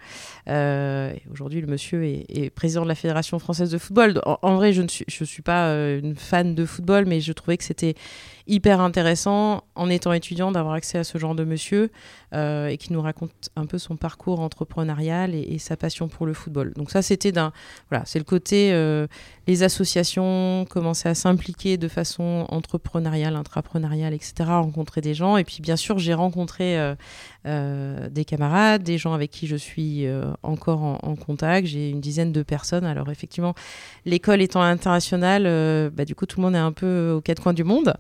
Aujourd'hui, 0.48 1.62
le 1.62 1.68
monsieur 1.68 2.04
est, 2.04 2.50
président 2.50 2.84
de 2.84 2.88
la 2.88 2.96
Fédération 2.96 3.40
française 3.40 3.72
de 3.72 3.78
football. 3.78 4.20
En, 4.26 4.40
en 4.42 4.56
vrai, 4.56 4.74
je 4.74 4.82
ne 4.82 4.88
suis, 4.88 5.06
je 5.08 5.24
suis 5.24 5.44
pas 5.44 5.70
une 5.74 6.16
fan 6.16 6.56
de 6.56 6.66
football, 6.66 7.06
mais 7.06 7.22
je 7.22 7.34
trouvais 7.34 7.58
que 7.58 7.64
c'était 7.64 7.96
hyper 8.48 8.82
intéressant 8.82 9.64
en 9.76 9.90
étant 9.90 10.12
étudiant 10.14 10.52
d'avoir 10.52 10.74
accès 10.74 10.98
à 10.98 11.04
ce 11.04 11.18
genre 11.18 11.36
de 11.36 11.44
monsieur 11.44 11.92
euh, 12.34 12.68
et 12.68 12.78
qui 12.78 12.92
nous 12.92 13.02
raconte 13.02 13.50
un 13.56 13.66
peu 13.66 13.78
son 13.78 13.96
parcours 13.96 14.40
entrepreneurial 14.42 15.34
et, 15.34 15.58
sa 15.60 15.78
passion 15.78 16.08
pour 16.10 16.26
le 16.26 16.34
football. 16.34 16.74
Donc 16.76 16.92
ça 16.92 17.02
c'était 17.02 17.32
d'un 17.32 17.53
voilà 17.90 18.04
c'est 18.06 18.20
le 18.20 18.26
côté 18.26 18.72
euh, 18.74 19.08
les 19.48 19.64
associations 19.64 20.66
commencer 20.70 21.10
à 21.10 21.16
s'impliquer 21.16 21.78
de 21.78 21.88
façon 21.88 22.46
entrepreneuriale, 22.50 23.36
intrapreneuriale, 23.36 24.14
etc. 24.14 24.34
Rencontrer 24.48 25.02
des 25.02 25.14
gens 25.14 25.36
et 25.38 25.44
puis 25.44 25.60
bien 25.62 25.76
sûr 25.76 26.00
j'ai 26.00 26.14
rencontré 26.14 26.78
euh, 27.46 28.10
des 28.10 28.24
camarades, 28.24 28.84
des 28.84 28.98
gens 28.98 29.14
avec 29.14 29.32
qui 29.32 29.48
je 29.48 29.58
suis 29.58 30.08
encore 30.44 30.82
en, 30.82 31.16
contact. 31.16 31.68
J'ai 31.68 31.90
une 31.90 32.02
dizaine 32.02 32.32
de 32.32 32.42
personnes. 32.42 32.86
Alors 32.86 33.10
effectivement 33.10 33.54
l'école 34.06 34.42
étant 34.42 34.62
internationale, 34.62 35.44
bah, 35.94 36.06
du 36.06 36.16
coup 36.16 36.26
tout 36.26 36.40
le 36.40 36.46
monde 36.46 36.56
est 36.56 36.60
un 36.60 36.72
peu 36.72 37.12
aux 37.18 37.22
quatre 37.22 37.42
coins 37.42 37.54
du 37.54 37.66
monde. 37.66 37.94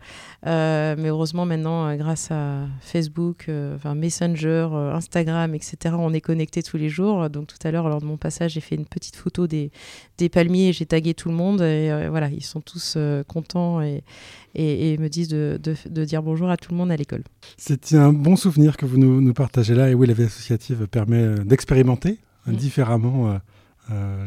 Euh, 0.45 0.95
mais 0.97 1.09
heureusement, 1.09 1.45
maintenant, 1.45 1.87
euh, 1.87 1.95
grâce 1.95 2.29
à 2.31 2.67
Facebook, 2.81 3.45
euh, 3.47 3.77
Messenger, 3.95 4.69
Instagram, 4.93 5.55
etc., 5.55 5.95
on 5.97 6.13
est 6.13 6.21
connecté 6.21 6.61
tous 6.63 6.77
les 6.77 6.89
jours. 6.89 7.29
Donc, 7.29 7.47
tout 7.47 7.67
à 7.67 7.71
l'heure, 7.71 7.87
lors 7.87 8.01
de 8.01 8.05
mon 8.05 8.17
passage, 8.17 8.51
j'ai 8.53 8.61
fait 8.61 8.75
une 8.75 8.85
petite 8.85 9.15
photo 9.15 9.32
des, 9.41 9.71
des 10.17 10.29
palmiers 10.29 10.69
et 10.69 10.73
j'ai 10.73 10.85
tagué 10.85 11.13
tout 11.13 11.29
le 11.29 11.35
monde. 11.35 11.61
Et 11.61 12.07
voilà, 12.09 12.29
ils 12.29 12.43
sont 12.43 12.61
tous 12.61 12.97
contents 13.27 13.81
et, 13.81 14.03
et, 14.55 14.97
me 14.97 15.09
disent 15.09 15.27
de, 15.27 15.59
de, 15.61 16.05
dire 16.05 16.23
bonjour 16.23 16.49
à 16.49 16.57
tout 16.57 16.71
le 16.71 16.77
monde 16.77 16.91
à 16.91 16.95
l'école. 16.95 17.23
C'est 17.57 17.93
un 17.93 18.13
bon 18.13 18.35
souvenir 18.35 18.77
que 18.77 18.85
vous 18.85 18.97
nous, 18.97 19.21
nous 19.21 19.33
partagez 19.33 19.75
là. 19.75 19.89
Et 19.89 19.93
oui, 19.93 20.07
la 20.07 20.13
vie 20.13 20.23
associative 20.23 20.87
permet 20.87 21.35
d'expérimenter 21.45 22.19
mm. 22.47 22.53
différemment 22.53 23.39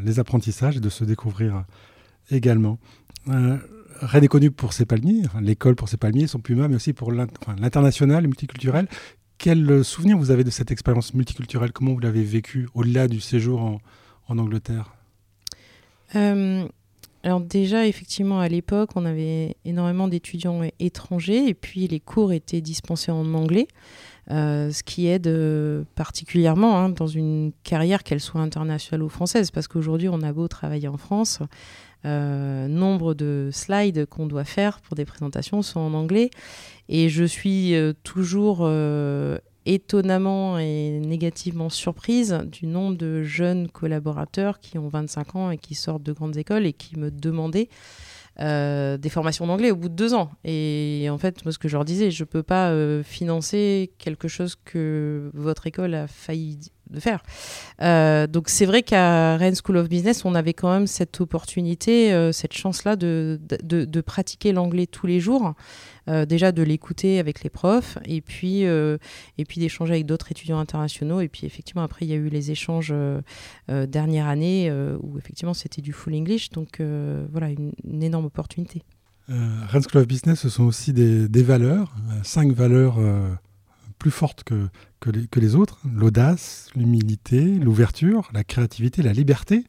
les 0.05 0.19
apprentissages 0.19 0.77
et 0.77 0.81
de 0.81 0.91
se 0.91 1.05
découvrir 1.05 1.65
également. 2.31 2.79
Rennes 4.01 4.25
est 4.25 4.29
connu 4.29 4.51
pour 4.51 4.73
ses 4.73 4.85
palmiers, 4.85 5.23
l'école 5.41 5.75
pour 5.75 5.89
ses 5.89 5.97
palmiers, 5.97 6.27
son 6.27 6.41
puma, 6.41 6.69
mais 6.69 6.77
aussi 6.77 6.93
pour 6.93 7.13
l'international, 7.13 8.27
multiculturel. 8.27 8.89
Quel 9.39 9.85
souvenir 9.85 10.17
vous 10.19 10.31
avez 10.31 10.45
de 10.45 10.51
cette 10.51 10.71
expérience 10.71 11.15
multiculturelle? 11.15 11.73
Comment 11.73 11.93
vous 11.93 12.01
l'avez 12.01 12.25
vécu 12.25 12.69
au-delà 12.75 13.09
du 13.09 13.21
séjour 13.21 13.81
en, 14.29 14.39
Angleterre? 14.39 14.93
euh, 14.93 14.96
Alors 16.15 17.41
déjà, 17.41 17.89
effectivement, 17.89 18.39
à 18.39 18.47
l'époque, 18.47 18.91
on 18.95 19.05
avait 19.05 19.57
énormément 19.65 20.07
d'étudiants 20.07 20.61
étrangers 20.79 21.49
et 21.49 21.55
puis 21.55 21.89
les 21.89 21.99
cours 21.99 22.33
étaient 22.33 22.61
dispensés 22.61 23.11
en 23.11 23.35
anglais. 23.35 23.67
Euh, 24.31 24.71
ce 24.71 24.83
qui 24.83 25.07
aide 25.07 25.27
euh, 25.29 25.85
particulièrement 25.95 26.79
hein, 26.79 26.89
dans 26.89 27.07
une 27.07 27.53
carrière, 27.63 28.03
qu'elle 28.03 28.21
soit 28.21 28.41
internationale 28.41 29.03
ou 29.03 29.09
française, 29.09 29.51
parce 29.51 29.69
qu'aujourd'hui, 29.69 30.09
on 30.09 30.21
a 30.23 30.33
beau 30.33 30.49
travailler 30.49 30.89
en 30.89 30.97
France, 30.97 31.41
euh, 32.05 32.69
nombre 32.69 33.15
de 33.15 33.51
slides 33.53 34.07
qu'on 34.07 34.27
doit 34.27 34.45
faire 34.45 34.81
pour 34.81 34.95
des 34.95 35.05
présentations 35.05 35.63
sont 35.63 35.81
en 35.81 35.95
anglais. 35.95 36.31
Et 36.89 37.09
je 37.09 37.25
suis 37.25 37.75
euh, 37.75 37.93
toujours 38.05 38.61
euh, 38.61 39.39
étonnamment 39.67 40.59
et 40.59 41.01
négativement 41.01 41.69
surprise 41.69 42.41
du 42.51 42.67
nombre 42.67 42.97
de 42.97 43.23
jeunes 43.23 43.69
collaborateurs 43.69 44.59
qui 44.61 44.79
ont 44.79 44.89
25 44.89 45.37
ans 45.37 45.51
et 45.51 45.59
qui 45.59 45.75
sortent 45.75 46.03
de 46.03 46.13
grandes 46.13 46.37
écoles 46.37 46.65
et 46.65 46.73
qui 46.73 46.99
me 46.99 47.11
demandaient 47.11 47.69
des 48.39 49.09
formations 49.11 49.47
d'anglais 49.47 49.71
au 49.71 49.77
bout 49.77 49.89
de 49.89 49.95
deux 49.95 50.13
ans. 50.13 50.31
Et 50.45 51.09
en 51.11 51.19
fait, 51.19 51.45
moi, 51.45 51.53
ce 51.53 51.59
que 51.59 51.69
je 51.69 51.77
leur 51.77 51.85
disais, 51.87 52.11
je 52.11 52.23
ne 52.23 52.27
peux 52.27 52.43
pas 52.43 52.71
financer 53.03 53.93
quelque 53.99 54.29
chose 54.29 54.57
que 54.65 55.31
votre 55.35 55.67
école 55.67 55.95
a 55.95 56.07
failli 56.07 56.59
de 56.91 57.01
faire. 57.01 57.23
Euh, 57.83 58.27
donc 58.27 58.49
c'est 58.49 58.67
vrai 58.67 58.83
qu'à 58.83 59.37
Rennes 59.37 59.55
School 59.55 59.77
of 59.77 59.89
Business, 59.89 60.25
on 60.25 60.35
avait 60.35 60.55
quand 60.55 60.71
même 60.71 60.87
cette 60.87 61.21
opportunité, 61.21 62.13
euh, 62.13 62.33
cette 62.33 62.53
chance-là 62.53 62.97
de, 62.97 63.41
de, 63.63 64.01
pratiquer 64.01 64.53
l'anglais 64.53 64.87
tous 64.87 65.07
les 65.07 65.21
jours. 65.21 65.55
Euh, 66.09 66.25
déjà 66.25 66.53
de 66.53 66.63
l'écouter 66.63 67.19
avec 67.19 67.43
les 67.43 67.51
profs 67.51 67.99
et 68.05 68.21
puis, 68.21 68.63
et 68.63 69.45
puis 69.49 69.61
d'échanger 69.61 69.95
avec 69.95 70.07
d'autres 70.07 70.31
étudiants 70.31 70.59
internationaux. 70.59 71.21
Et 71.21 71.29
puis 71.29 71.47
effectivement, 71.47 71.83
après, 71.83 72.07
il 72.07 72.09
y 72.09 72.13
a 72.13 72.17
eu 72.17 72.29
les 72.29 72.51
échanges 72.51 72.95
dernière 73.69 74.29
année 74.29 74.73
où 75.01 75.19
effectivement 75.19 75.55
c'était 75.55 75.83
du 75.83 75.93
full 75.93 76.15
English. 76.15 76.51
Donc 76.51 76.81
voilà, 77.33 77.51
une, 77.51 78.03
énorme 78.03 78.27
opportunité. 78.27 78.83
Rennes 79.29 79.83
School 79.83 80.03
of 80.03 80.07
Business, 80.07 80.41
ce 80.41 80.49
sont 80.49 80.65
aussi 80.65 80.93
des, 80.93 81.29
des 81.29 81.43
valeurs, 81.43 81.97
cinq 82.23 82.53
valeurs 82.53 83.01
plus 83.99 84.11
fortes 84.11 84.45
que, 84.45 84.69
les 85.41 85.55
autres, 85.55 85.81
l'audace, 85.85 86.69
l'humilité, 86.75 87.43
l'ouverture, 87.45 88.29
la 88.33 88.45
créativité, 88.45 89.03
la 89.03 89.13
liberté. 89.13 89.65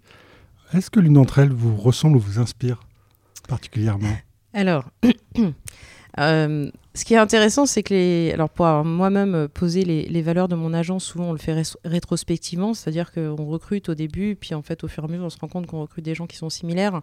Est-ce 0.73 0.89
que 0.89 0.99
l'une 0.99 1.13
d'entre 1.13 1.39
elles 1.39 1.51
vous 1.51 1.75
ressemble 1.75 2.17
ou 2.17 2.19
vous 2.19 2.39
inspire 2.39 2.81
particulièrement? 3.47 4.17
Alors, 4.53 4.89
euh, 6.19 6.71
ce 6.97 7.05
qui 7.05 7.13
est 7.13 7.17
intéressant, 7.17 7.67
c'est 7.67 7.83
que 7.83 7.93
les. 7.93 8.31
Alors, 8.33 8.49
pour 8.49 8.65
moi-même 8.83 9.47
poser 9.53 9.83
les, 9.83 10.21
valeurs 10.23 10.47
de 10.47 10.55
mon 10.55 10.73
agence, 10.73 11.03
souvent 11.03 11.25
on 11.25 11.31
le 11.31 11.37
fait 11.37 11.61
rétrospectivement, 11.85 12.73
c'est-à-dire 12.73 13.11
qu'on 13.11 13.45
recrute 13.45 13.89
au 13.89 13.93
début, 13.93 14.35
puis 14.35 14.55
en 14.55 14.63
fait, 14.63 14.83
au 14.83 14.87
fur 14.87 15.03
et 15.03 15.05
à 15.05 15.09
mesure, 15.09 15.25
on 15.25 15.29
se 15.29 15.37
rend 15.37 15.47
compte 15.47 15.67
qu'on 15.67 15.81
recrute 15.81 16.03
des 16.03 16.15
gens 16.15 16.25
qui 16.25 16.37
sont 16.37 16.49
similaires. 16.49 17.01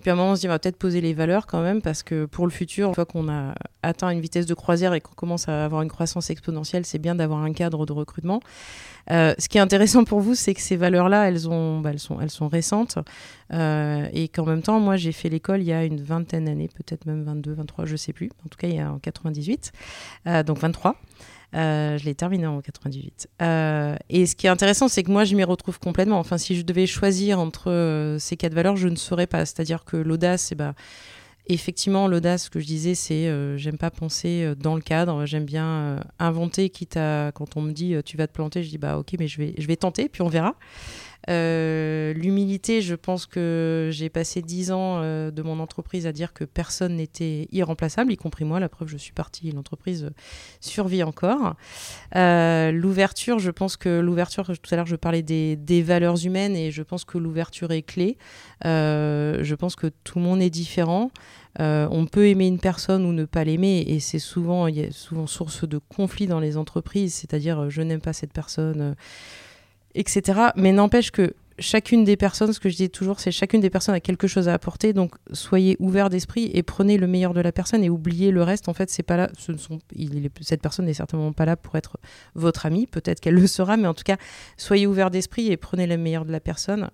Puis 0.00 0.10
à 0.10 0.12
un 0.12 0.16
moment, 0.16 0.32
on 0.32 0.36
se 0.36 0.40
dit, 0.40 0.48
on 0.48 0.50
va 0.50 0.58
peut-être 0.58 0.76
poser 0.76 1.00
les 1.00 1.14
valeurs 1.14 1.46
quand 1.46 1.62
même, 1.62 1.80
parce 1.80 2.02
que 2.02 2.26
pour 2.26 2.44
le 2.44 2.50
futur, 2.50 2.88
une 2.88 2.94
fois 2.94 3.06
qu'on 3.06 3.30
a 3.30 3.54
atteint 3.82 4.10
une 4.10 4.20
vitesse 4.20 4.46
de 4.46 4.54
croisière 4.54 4.92
et 4.92 5.00
qu'on 5.00 5.14
commence 5.14 5.48
à 5.48 5.64
avoir 5.64 5.80
une 5.80 5.88
croissance 5.88 6.28
exponentielle, 6.28 6.84
c'est 6.84 6.98
bien 6.98 7.14
d'avoir 7.14 7.42
un 7.42 7.52
cadre 7.54 7.86
de 7.86 7.92
recrutement. 7.92 8.40
Euh, 9.10 9.34
ce 9.38 9.48
qui 9.48 9.58
est 9.58 9.60
intéressant 9.60 10.04
pour 10.04 10.20
vous, 10.20 10.34
c'est 10.34 10.54
que 10.54 10.60
ces 10.60 10.76
valeurs-là, 10.76 11.28
elles, 11.28 11.40
bah, 11.82 11.92
sont 11.96 12.48
récentes. 12.48 12.98
Euh, 13.52 14.08
et 14.12 14.28
qu'en 14.28 14.46
même 14.46 14.62
temps, 14.62 14.80
moi, 14.80 14.96
j'ai 14.96 15.12
fait 15.12 15.28
l'école 15.28 15.60
il 15.60 15.66
y 15.66 15.72
a 15.72 15.84
une 15.84 16.00
vingtaine 16.00 16.46
d'années, 16.46 16.68
peut-être 16.68 17.06
même 17.06 17.22
22, 17.22 17.52
23, 17.52 17.84
je 17.84 17.96
sais 17.96 18.12
plus. 18.12 18.30
En 18.44 18.48
tout 18.48 18.56
cas, 18.58 18.68
il 18.68 18.76
y 18.76 18.80
a 18.80 18.90
en 18.90 18.98
98, 18.98 19.72
euh, 20.26 20.42
donc 20.42 20.58
23. 20.58 20.96
Euh, 21.54 21.98
je 21.98 22.04
l'ai 22.06 22.14
terminé 22.14 22.46
en 22.46 22.62
98. 22.62 23.28
Euh, 23.42 23.96
et 24.08 24.24
ce 24.24 24.34
qui 24.34 24.46
est 24.46 24.50
intéressant, 24.50 24.88
c'est 24.88 25.02
que 25.02 25.10
moi, 25.10 25.24
je 25.24 25.34
m'y 25.34 25.44
retrouve 25.44 25.78
complètement. 25.78 26.18
Enfin, 26.18 26.38
si 26.38 26.56
je 26.56 26.62
devais 26.62 26.86
choisir 26.86 27.38
entre 27.38 28.16
ces 28.18 28.36
quatre 28.36 28.54
valeurs, 28.54 28.76
je 28.76 28.88
ne 28.88 28.96
saurais 28.96 29.26
pas. 29.26 29.44
C'est-à-dire 29.44 29.84
que 29.84 29.98
l'audace, 29.98 30.52
eh 30.52 30.54
ben, 30.54 30.74
effectivement, 31.48 32.08
l'audace, 32.08 32.44
ce 32.44 32.50
que 32.50 32.58
je 32.58 32.64
disais, 32.64 32.94
c'est 32.94 33.30
j'aime 33.58 33.76
pas 33.76 33.90
penser 33.90 34.54
dans 34.58 34.74
le 34.74 34.80
cadre. 34.80 35.26
J'aime 35.26 35.44
bien 35.44 36.00
inventer, 36.18 36.70
quitte 36.70 36.96
à 36.96 37.32
quand 37.34 37.58
on 37.58 37.60
me 37.60 37.72
dit 37.72 37.96
tu 38.02 38.16
vas 38.16 38.26
te 38.26 38.32
planter, 38.32 38.62
je 38.62 38.70
dis 38.70 38.78
bah 38.78 38.96
ok, 38.96 39.16
mais 39.18 39.28
je 39.28 39.36
vais, 39.36 39.54
je 39.58 39.66
vais 39.66 39.76
tenter, 39.76 40.08
puis 40.08 40.22
on 40.22 40.28
verra. 40.28 40.54
Euh, 41.30 42.12
l'humilité, 42.14 42.82
je 42.82 42.94
pense 42.94 43.26
que 43.26 43.88
j'ai 43.92 44.08
passé 44.08 44.42
dix 44.42 44.72
ans 44.72 45.00
euh, 45.02 45.30
de 45.30 45.42
mon 45.42 45.60
entreprise 45.60 46.06
à 46.06 46.12
dire 46.12 46.32
que 46.32 46.44
personne 46.44 46.96
n'était 46.96 47.48
irremplaçable, 47.52 48.12
y 48.12 48.16
compris 48.16 48.44
moi. 48.44 48.60
La 48.60 48.68
preuve, 48.68 48.88
je 48.88 48.96
suis 48.96 49.12
partie, 49.12 49.50
l'entreprise 49.52 50.10
survit 50.60 51.02
encore. 51.02 51.54
Euh, 52.16 52.72
l'ouverture, 52.72 53.38
je 53.38 53.50
pense 53.50 53.76
que 53.76 54.00
l'ouverture, 54.00 54.46
tout 54.46 54.74
à 54.74 54.76
l'heure, 54.76 54.86
je 54.86 54.96
parlais 54.96 55.22
des, 55.22 55.82
valeurs 55.82 56.24
humaines 56.24 56.54
et 56.54 56.70
je 56.70 56.82
pense 56.82 57.04
que 57.04 57.18
l'ouverture 57.18 57.72
est 57.72 57.82
clé. 57.82 58.16
je 58.64 59.54
pense 59.54 59.74
que 59.74 59.88
tout 60.04 60.18
le 60.18 60.24
monde 60.24 60.40
est 60.42 60.50
différent. 60.50 61.10
on 61.58 62.06
peut 62.06 62.28
aimer 62.28 62.46
une 62.46 62.60
personne 62.60 63.04
ou 63.04 63.12
ne 63.12 63.24
pas 63.24 63.44
l'aimer 63.44 63.84
et 63.86 64.00
c'est 64.00 64.18
souvent, 64.18 64.68
souvent 64.90 65.26
source 65.26 65.66
de 65.66 65.78
conflit 65.78 66.26
dans 66.26 66.40
les 66.40 66.56
entreprises, 66.56 67.14
c'est-à-dire 67.14 67.68
je 67.70 67.82
n'aime 67.82 68.00
pas 68.00 68.12
cette 68.12 68.32
personne 68.32 68.94
etc. 69.94 70.40
Mais 70.56 70.72
n'empêche 70.72 71.10
que 71.10 71.34
chacune 71.58 72.04
des 72.04 72.16
personnes, 72.16 72.52
ce 72.52 72.60
que 72.60 72.68
je 72.68 72.76
dis 72.76 72.90
toujours, 72.90 73.20
c'est 73.20 73.30
chacune 73.30 73.60
des 73.60 73.70
personnes 73.70 73.94
a 73.94 74.00
quelque 74.00 74.26
chose 74.26 74.48
à 74.48 74.54
apporter. 74.54 74.92
Donc, 74.92 75.14
soyez 75.32 75.76
ouverts 75.78 76.10
d'esprit 76.10 76.50
et 76.52 76.62
prenez 76.62 76.98
le 76.98 77.06
meilleur 77.06 77.34
de 77.34 77.40
la 77.40 77.52
personne 77.52 77.84
et 77.84 77.90
oubliez 77.90 78.30
le 78.30 78.42
reste. 78.42 78.68
En 78.68 78.74
fait, 78.74 78.90
c'est 78.90 79.02
pas 79.02 79.16
là. 79.16 79.30
Ce 79.38 79.56
sont, 79.56 79.78
cette 80.40 80.62
personne 80.62 80.86
n'est 80.86 80.94
certainement 80.94 81.32
pas 81.32 81.44
là 81.44 81.56
pour 81.56 81.76
être 81.76 81.98
votre 82.34 82.66
ami. 82.66 82.86
Peut-être 82.86 83.20
qu'elle 83.20 83.34
le 83.34 83.46
sera, 83.46 83.76
mais 83.76 83.88
en 83.88 83.94
tout 83.94 84.04
cas, 84.04 84.16
soyez 84.56 84.86
ouverts 84.86 85.10
d'esprit 85.10 85.50
et 85.50 85.56
prenez 85.56 85.86
le 85.86 85.96
meilleur 85.96 86.24
de 86.24 86.32
la 86.32 86.40
personne. 86.40 86.90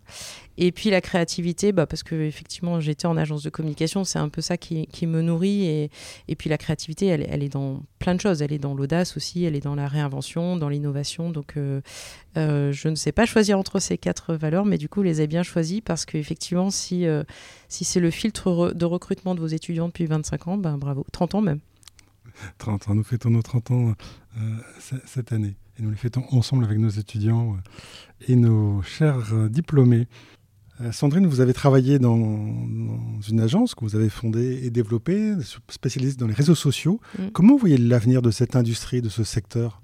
Et 0.60 0.72
puis 0.72 0.90
la 0.90 1.00
créativité, 1.00 1.70
bah, 1.70 1.86
parce 1.86 2.02
que 2.02 2.16
effectivement 2.16 2.80
j'étais 2.80 3.06
en 3.06 3.16
agence 3.16 3.44
de 3.44 3.48
communication, 3.48 4.02
c'est 4.02 4.18
un 4.18 4.28
peu 4.28 4.40
ça 4.40 4.56
qui, 4.56 4.88
me 5.06 5.22
nourrit. 5.22 5.64
Et, 5.66 5.90
et, 6.26 6.34
puis 6.34 6.50
la 6.50 6.58
créativité, 6.58 7.06
elle, 7.06 7.42
est 7.44 7.48
dans 7.48 7.80
plein 8.00 8.16
de 8.16 8.20
choses. 8.20 8.42
Elle 8.42 8.52
est 8.52 8.58
dans 8.58 8.74
l'audace 8.74 9.16
aussi, 9.16 9.44
elle 9.44 9.54
est 9.54 9.60
dans 9.60 9.76
la 9.76 9.86
réinvention, 9.86 10.56
dans 10.56 10.68
l'innovation. 10.68 11.30
Donc 11.30 11.56
euh, 11.56 11.80
euh, 12.36 12.72
je 12.72 12.88
ne 12.88 12.96
sais 12.96 13.12
pas 13.12 13.24
choisir 13.24 13.56
entre 13.56 13.78
ces 13.78 13.98
quatre 13.98 14.34
valeurs, 14.34 14.64
mais 14.64 14.78
du 14.78 14.88
coup 14.88 15.02
les 15.02 15.20
ai 15.20 15.28
bien 15.28 15.44
choisies 15.44 15.80
parce 15.80 16.04
qu'effectivement, 16.04 16.70
si, 16.70 17.06
euh, 17.06 17.22
si 17.68 17.84
c'est 17.84 18.00
le 18.00 18.10
filtre 18.10 18.72
de 18.74 18.84
recrutement 18.84 19.36
de 19.36 19.40
vos 19.40 19.46
étudiants 19.46 19.86
depuis 19.86 20.06
25 20.06 20.48
ans, 20.48 20.56
ben 20.58 20.76
bravo, 20.76 21.06
30 21.12 21.36
ans 21.36 21.40
même. 21.40 21.60
30 22.58 22.88
ans, 22.88 22.94
nous 22.96 23.04
fêtons 23.04 23.30
nos 23.30 23.42
30 23.42 23.70
ans 23.70 23.94
cette 25.06 25.32
année. 25.32 25.54
Et 25.78 25.82
nous 25.82 25.90
les 25.90 25.96
fêtons 25.96 26.24
ensemble 26.32 26.64
avec 26.64 26.78
nos 26.78 26.88
étudiants 26.88 27.56
et 28.26 28.34
nos 28.34 28.82
chers 28.82 29.48
diplômés. 29.48 30.08
Euh, 30.80 30.92
Sandrine, 30.92 31.26
vous 31.26 31.40
avez 31.40 31.52
travaillé 31.52 31.98
dans, 31.98 32.16
une 32.16 33.40
agence 33.40 33.74
que 33.74 33.80
vous 33.84 33.96
avez 33.96 34.08
fondée 34.08 34.60
et 34.64 34.70
développée, 34.70 35.34
spécialisée 35.68 36.16
dans 36.16 36.26
les 36.26 36.34
réseaux 36.34 36.54
sociaux. 36.54 37.00
Mm. 37.18 37.28
Comment 37.32 37.54
vous 37.54 37.58
voyez 37.58 37.78
l'avenir 37.78 38.22
de 38.22 38.30
cette 38.30 38.56
industrie, 38.56 39.02
de 39.02 39.08
ce 39.08 39.24
secteur, 39.24 39.82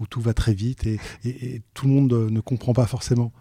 où 0.00 0.06
tout 0.06 0.20
va 0.20 0.34
très 0.34 0.54
vite 0.54 0.86
et, 0.86 1.62
tout 1.74 1.86
le 1.86 1.92
monde 1.92 2.12
ne 2.30 2.40
comprend 2.40 2.72
pas 2.72 2.86
forcément 2.86 3.32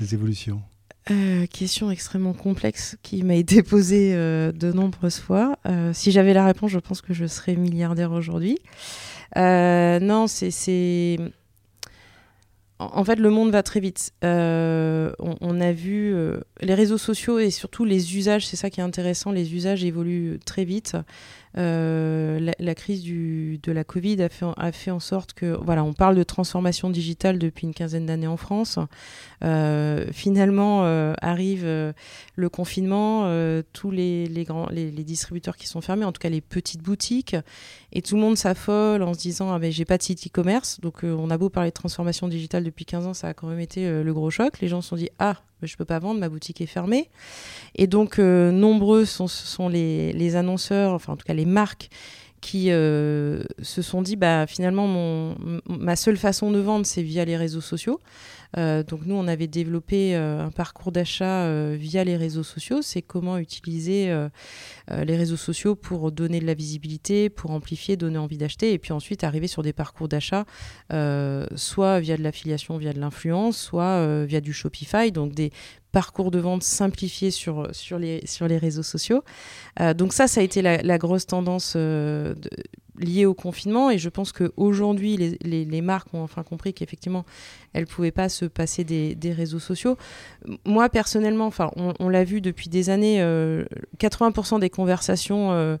les 0.00 0.14
évolutions? 0.14 0.62
Euh, 1.10 1.46
question 1.46 1.90
extrêmement 1.90 2.34
complexe 2.34 2.96
qui 3.02 3.22
m'a 3.22 3.34
été 3.34 3.62
posée 3.62 4.12
euh, 4.14 4.52
de 4.52 4.70
nombreuses 4.72 5.18
fois. 5.18 5.56
si 5.92 6.10
j'avais 6.10 6.34
la 6.34 6.44
réponse, 6.44 6.70
je 6.70 6.78
pense 6.78 7.00
que 7.00 7.14
je 7.14 7.26
serais 7.26 7.56
milliardaire 7.56 8.12
aujourd'hui. 8.12 8.58
non, 9.36 10.26
c'est 10.26 10.50
en 12.80 13.04
fait, 13.04 13.16
le 13.16 13.28
monde 13.28 13.50
va 13.50 13.62
très 13.62 13.78
vite. 13.80 14.12
Euh, 14.24 15.12
on, 15.18 15.49
a 15.60 15.72
vu 15.72 16.14
euh, 16.14 16.40
les 16.60 16.74
réseaux 16.74 16.98
sociaux 16.98 17.38
et 17.38 17.50
surtout 17.50 17.84
les 17.84 18.16
usages, 18.16 18.46
c'est 18.46 18.56
ça 18.56 18.70
qui 18.70 18.80
est 18.80 18.82
intéressant, 18.82 19.32
les 19.32 19.54
usages 19.54 19.84
évoluent 19.84 20.38
très 20.44 20.64
vite. 20.64 20.96
Euh, 21.58 22.52
la, 22.60 22.74
crise 22.76 23.02
de 23.02 23.72
la 23.72 23.82
Covid 23.82 24.22
a 24.22 24.28
fait, 24.72 24.90
en 24.90 25.00
sorte 25.00 25.32
que, 25.32 25.58
voilà, 25.60 25.82
on 25.82 25.92
parle 25.92 26.14
de 26.14 26.22
transformation 26.22 26.90
digitale 26.90 27.40
depuis 27.40 27.66
une 27.66 27.74
quinzaine 27.74 28.06
d'années 28.06 28.28
en 28.28 28.36
France. 28.36 28.78
Euh, 29.42 30.06
finalement, 30.12 30.84
arrive 31.20 31.64
le 31.64 32.48
confinement, 32.48 33.24
tous 33.72 33.90
les, 33.90 34.28
distributeurs 35.04 35.56
qui 35.56 35.66
sont 35.66 35.80
fermés, 35.80 36.04
en 36.04 36.12
tout 36.12 36.20
cas 36.20 36.28
les 36.28 36.40
petites 36.40 36.82
boutiques, 36.82 37.34
et 37.92 38.02
tout 38.02 38.14
le 38.14 38.20
monde 38.20 38.36
s'affole 38.36 39.02
en 39.02 39.12
se 39.14 39.18
disant, 39.18 39.52
ah 39.52 39.58
ben 39.58 39.72
j'ai 39.72 39.84
pas 39.84 39.98
de 39.98 40.02
site 40.04 40.28
e-commerce. 40.28 40.80
Donc, 40.80 41.02
on 41.02 41.30
a 41.30 41.38
beau 41.38 41.48
parler 41.48 41.70
de 41.70 41.74
transformation 41.74 42.28
digitale 42.28 42.62
depuis 42.62 42.84
15 42.84 43.06
ans, 43.08 43.14
ça 43.14 43.28
a 43.28 43.34
quand 43.34 43.48
même 43.48 43.60
été 43.60 44.02
le 44.02 44.14
gros 44.14 44.30
choc. 44.30 44.60
Les 44.60 44.68
gens 44.68 44.82
se 44.82 44.90
sont 44.90 44.96
dit, 44.96 45.10
ah, 45.18 45.36
je 45.66 45.74
ne 45.74 45.76
peux 45.76 45.84
pas 45.84 45.98
vendre, 45.98 46.20
ma 46.20 46.28
boutique 46.28 46.60
est 46.60 46.66
fermée. 46.66 47.08
Et 47.74 47.86
donc, 47.86 48.18
euh, 48.18 48.50
nombreux 48.50 49.04
sont, 49.04 49.68
les, 49.68 50.36
annonceurs, 50.36 50.92
enfin 50.92 51.12
en 51.12 51.16
tout 51.16 51.26
cas 51.26 51.34
les 51.34 51.46
marques, 51.46 51.88
qui 52.40 52.70
euh, 52.70 53.42
se 53.62 53.82
sont 53.82 54.02
dit, 54.02 54.16
bah, 54.16 54.46
finalement, 54.46 55.34
ma 55.68 55.96
seule 55.96 56.16
façon 56.16 56.50
de 56.50 56.58
vendre, 56.58 56.86
c'est 56.86 57.02
via 57.02 57.24
les 57.24 57.36
réseaux 57.36 57.60
sociaux. 57.60 58.00
Euh, 58.56 58.82
donc 58.82 59.06
nous, 59.06 59.14
on 59.14 59.28
avait 59.28 59.46
développé 59.46 60.16
euh, 60.16 60.44
un 60.44 60.50
parcours 60.50 60.90
d'achat 60.90 61.46
via 61.74 62.02
les 62.02 62.16
réseaux 62.16 62.42
sociaux. 62.42 62.82
C'est 62.82 63.02
comment 63.02 63.38
utiliser 63.38 64.12
les 64.90 65.16
réseaux 65.16 65.36
sociaux 65.36 65.74
pour 65.74 66.10
donner 66.12 66.40
de 66.40 66.46
la 66.46 66.54
visibilité, 66.54 67.28
pour 67.28 67.50
amplifier, 67.50 67.96
donner 67.96 68.18
envie 68.18 68.38
d'acheter, 68.38 68.72
et 68.72 68.78
puis 68.78 68.92
ensuite 68.92 69.22
arriver 69.22 69.46
sur 69.46 69.62
des 69.62 69.72
parcours 69.72 70.08
d'achat, 70.08 70.44
soit 71.54 72.00
via 72.00 72.16
de 72.16 72.22
l'affiliation, 72.22 72.78
via 72.78 72.92
de 72.92 73.00
l'influence, 73.00 73.58
soit 73.58 74.24
via 74.24 74.40
du 74.40 74.52
Shopify, 74.52 75.12
donc 75.12 75.32
des 75.32 75.52
parcours 75.92 76.30
de 76.30 76.38
vente 76.38 76.62
simplifiés 76.62 77.30
sur, 77.30 77.68
sur, 77.72 77.98
les, 77.98 78.22
sur 78.26 78.46
les 78.48 78.58
réseaux 78.58 78.82
sociaux. 78.82 79.22
donc 79.96 80.12
ça, 80.12 80.28
ça 80.28 80.40
a 80.40 80.44
été 80.44 80.62
la, 80.62 80.98
grosse 80.98 81.26
tendance 81.26 81.76
de, 81.76 82.34
liées 83.00 83.26
au 83.26 83.34
confinement. 83.34 83.90
Et 83.90 83.98
je 83.98 84.08
pense 84.08 84.32
qu'aujourd'hui, 84.32 85.16
les, 85.16 85.38
les, 85.42 85.64
les, 85.64 85.80
marques 85.80 86.12
ont 86.14 86.22
enfin 86.22 86.42
compris 86.42 86.72
qu'effectivement, 86.72 87.24
elles 87.72 87.82
ne 87.82 87.88
pouvaient 87.88 88.10
pas 88.10 88.28
se 88.28 88.44
passer 88.44 88.84
des, 88.84 89.14
des, 89.14 89.32
réseaux 89.32 89.58
sociaux. 89.58 89.96
Moi, 90.64 90.88
personnellement, 90.88 91.50
on, 91.76 92.08
l'a 92.08 92.24
vu 92.24 92.40
depuis 92.40 92.68
des 92.68 92.90
années, 92.90 93.18
80% 93.98 94.56
euh, 94.56 94.58
des 94.58 94.70
conversations 94.70 95.52
euh, 95.52 95.76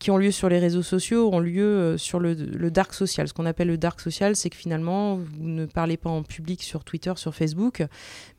qui 0.00 0.10
ont 0.10 0.16
lieu 0.16 0.30
sur 0.30 0.48
les 0.48 0.58
réseaux 0.58 0.82
sociaux 0.82 1.30
ont 1.30 1.40
lieu 1.40 1.62
euh, 1.62 1.98
sur 1.98 2.18
le, 2.20 2.34
dark 2.70 2.94
social. 2.94 3.28
Ce 3.28 3.34
qu'on 3.34 3.44
appelle 3.44 3.68
le 3.68 3.76
dark 3.76 4.00
social, 4.00 4.34
c'est 4.34 4.48
que 4.48 4.56
finalement, 4.56 5.16
vous 5.16 5.26
ne 5.46 5.66
parlez 5.66 5.98
pas 5.98 6.08
en 6.08 6.22
public 6.22 6.62
sur 6.62 6.84
Twitter, 6.84 7.12
sur 7.16 7.34
Facebook, 7.34 7.84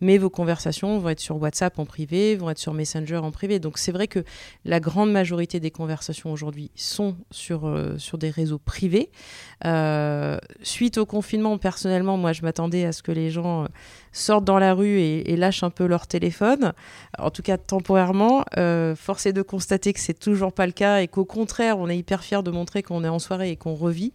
mais 0.02 0.18
vos 0.18 0.32
conversations 0.32 0.98
vont 0.98 1.10
être 1.10 1.20
sur 1.20 1.40
WhatsApp 1.40 1.78
en 1.78 1.86
privé, 1.86 2.36
vont 2.36 2.50
être 2.50 2.58
sur 2.58 2.74
Messenger 2.74 3.18
en 3.18 3.30
privé. 3.30 3.60
Donc 3.60 3.78
c'est 3.78 3.92
vrai 3.92 4.08
que 4.08 4.24
la 4.66 4.80
grande 4.80 5.12
majorité 5.12 5.60
des 5.60 5.70
conversations 5.70 6.32
aujourd'hui 6.32 6.72
sont 6.76 7.16
sur, 7.30 7.68
euh, 7.68 7.96
sur 8.00 8.18
des 8.18 8.32
réseaux 8.32 8.60
privés. 8.60 9.12
Euh, 9.66 10.40
suite 10.64 10.98
au 10.98 11.06
confinement, 11.06 11.60
personnellement, 11.60 12.18
moi, 12.18 12.34
je 12.34 12.42
m'attendais 12.42 12.86
à 12.86 12.92
ce 12.92 13.04
que 13.04 13.12
les 13.12 13.30
gens 13.30 13.68
sortent 14.12 14.46
dans 14.46 14.60
la 14.60 14.74
rue 14.74 15.00
et, 15.00 15.36
lâchent 15.36 15.64
un 15.64 15.70
peu 15.70 15.86
leur 15.86 16.08
téléphone, 16.08 16.74
en 17.18 17.32
tout 17.32 17.42
cas 17.42 17.58
temporairement. 17.58 18.44
Euh, 18.58 18.96
force 18.96 19.26
est 19.26 19.34
de 19.34 19.42
constater 19.42 19.94
que 19.94 20.00
c'est 20.00 20.18
toujours 20.18 20.54
pas 20.54 20.66
le 20.66 20.72
cas 20.72 21.02
et 21.02 21.08
qu'au 21.08 21.26
on 21.60 21.90
est 21.90 21.98
hyper 21.98 22.24
fier 22.24 22.44
de 22.44 22.52
montrer 22.52 22.84
qu'on 22.84 23.04
est 23.04 23.10
en 23.10 23.20
soirée 23.20 23.52
et 23.52 23.56
qu'on 23.56 23.76
revit. 23.76 24.14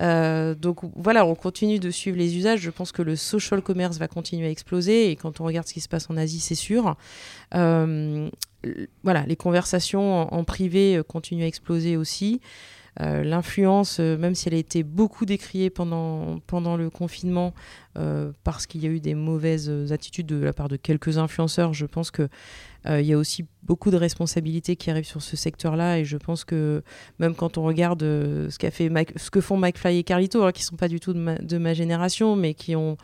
Euh, 0.00 0.54
donc 0.54 0.80
voilà, 0.96 1.24
on 1.26 1.34
continue 1.34 1.78
de 1.78 1.90
suivre 1.90 2.16
les 2.16 2.36
usages. 2.36 2.60
Je 2.60 2.70
pense 2.70 2.92
que 2.92 3.02
le 3.02 3.16
social 3.16 3.62
commerce 3.62 3.98
va 3.98 4.08
continuer 4.08 4.46
à 4.46 4.50
exploser 4.50 5.10
et 5.10 5.16
quand 5.16 5.40
on 5.40 5.44
regarde 5.44 5.66
ce 5.66 5.74
qui 5.74 5.80
se 5.80 5.88
passe 5.88 6.08
en 6.10 6.16
Asie, 6.16 6.40
c'est 6.40 6.54
sûr. 6.54 6.96
Euh, 7.54 8.28
voilà, 9.02 9.24
les 9.26 9.36
conversations 9.36 10.32
en, 10.32 10.44
privé 10.44 10.96
euh, 10.96 11.02
continuent 11.02 11.44
à 11.44 11.46
exploser 11.46 11.96
aussi. 11.96 12.40
L'influence, 13.00 14.00
même 14.00 14.34
si 14.34 14.48
elle 14.48 14.54
a 14.54 14.58
été 14.58 14.82
beaucoup 14.82 15.24
décriée 15.24 15.70
pendant, 15.70 16.40
pendant 16.48 16.76
le 16.76 16.90
confinement, 16.90 17.54
parce 18.42 18.66
qu'il 18.66 18.82
y 18.82 18.88
a 18.88 18.90
eu 18.90 18.98
des 18.98 19.14
mauvaises 19.14 19.70
attitudes 19.92 20.26
de 20.26 20.44
la 20.44 20.52
part 20.52 20.66
de 20.66 20.74
quelques 20.74 21.16
influenceurs, 21.16 21.74
je 21.74 21.86
pense 21.86 22.10
que 22.10 22.28
il 22.88 23.04
y 23.04 23.12
a 23.12 23.18
aussi 23.18 23.44
beaucoup 23.62 23.90
de 23.90 23.96
responsabilités 23.96 24.76
qui 24.76 24.90
arrivent 24.90 25.04
sur 25.04 25.22
ce 25.22 25.36
secteur-là 25.36 25.98
et 25.98 26.04
je 26.04 26.16
pense 26.16 26.44
que 26.44 26.82
même 27.18 27.34
quand 27.34 27.58
on 27.58 27.64
regarde 27.64 28.00
fait 28.50 28.90
ce 29.16 29.30
que 29.30 29.40
font 29.40 29.56
McFly 29.56 29.98
et 29.98 30.04
Carlito, 30.04 30.42
hein, 30.42 30.52
qui 30.52 30.62
sont 30.62 30.76
pas 30.76 30.88
du 30.88 31.00
tout 31.00 31.12
de 31.12 31.58
ma 31.58 31.74
génération, 31.74 32.34
mais 32.34 32.54
qui 32.54 32.76
ont 32.76 32.96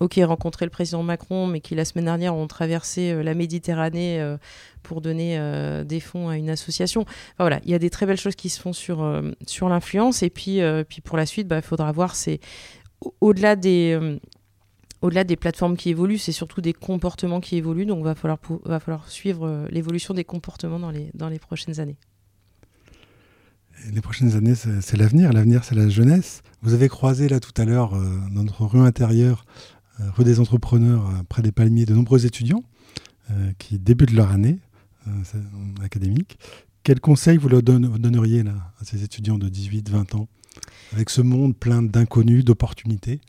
ok, 0.00 0.20
rencontré 0.24 0.64
le 0.64 0.70
président 0.70 1.02
Macron, 1.02 1.46
mais 1.46 1.60
qui 1.60 1.74
la 1.74 1.84
semaine 1.84 2.04
dernière 2.04 2.34
ont 2.34 2.46
traversé 2.46 3.10
euh, 3.10 3.22
la 3.22 3.34
Méditerranée 3.34 4.20
euh, 4.20 4.36
pour 4.82 5.00
donner 5.00 5.38
euh, 5.38 5.84
des 5.84 6.00
fonds 6.00 6.28
à 6.28 6.36
une 6.36 6.50
association. 6.50 7.04
voilà, 7.38 7.60
il 7.64 7.70
y 7.70 7.74
a 7.74 7.78
des 7.78 7.90
très 7.90 8.06
belles 8.06 8.18
choses 8.18 8.36
qui 8.36 8.48
se 8.48 8.60
font 8.60 8.72
sur, 8.72 9.22
sur 9.46 9.68
l'influence. 9.68 10.22
Et 10.22 10.30
puis, 10.30 10.60
puis 10.88 11.00
pour 11.00 11.16
la 11.16 11.26
suite, 11.26 11.46
il 11.46 11.48
bah, 11.48 11.62
faudra 11.62 11.92
voir, 11.92 12.14
c'est 12.14 12.40
au-delà 13.20 13.56
des... 13.56 14.18
au-delà 15.02 15.24
des 15.24 15.36
plateformes 15.36 15.76
qui 15.76 15.90
évoluent, 15.90 16.18
c'est 16.18 16.32
surtout 16.32 16.60
des 16.60 16.72
comportements 16.72 17.40
qui 17.40 17.56
évoluent. 17.56 17.86
Donc, 17.86 17.98
il 17.98 18.04
va 18.04 18.14
falloir, 18.14 18.38
va 18.64 18.80
falloir 18.80 19.08
suivre 19.08 19.66
l'évolution 19.70 20.14
des 20.14 20.24
comportements 20.24 20.78
dans 20.78 20.90
les, 20.90 21.38
prochaines 21.38 21.80
années. 21.80 21.96
les 23.92 24.00
prochaines 24.00 24.34
années, 24.34 24.54
c'est 24.54 24.96
l'avenir. 24.96 25.32
L'avenir, 25.32 25.64
c'est 25.64 25.74
la 25.76 25.88
jeunesse. 25.88 26.42
Vous 26.62 26.74
avez 26.74 26.88
croisé 26.88 27.28
là 27.28 27.38
tout 27.38 27.52
à 27.60 27.64
l'heure, 27.64 27.92
dans 28.32 28.42
notre 28.42 28.64
rue 28.64 28.80
intérieure, 28.80 29.44
euh, 30.00 30.10
rue 30.14 30.24
des 30.24 30.38
entrepreneurs 30.38 31.08
euh, 31.08 31.22
près 31.28 31.42
des 31.42 31.50
palmiers 31.50 31.84
de 31.84 31.94
nombreux 31.94 32.24
étudiants 32.24 32.62
euh, 33.30 33.52
qui 33.58 33.78
débutent 33.78 34.12
leur 34.12 34.30
année 34.30 34.58
académique. 35.82 36.38
Quels 36.82 37.00
conseils 37.00 37.38
vous 37.38 37.48
leur 37.48 37.62
donneriez 37.62 38.40
à 38.40 38.84
ces 38.84 39.04
étudiants 39.04 39.38
de 39.38 39.48
18-20 39.48 40.16
ans 40.16 40.28
avec 40.92 41.08
ce 41.08 41.22
monde 41.22 41.56
plein 41.56 41.82
d'inconnus, 41.82 42.44
d'opportunités? 42.44 43.22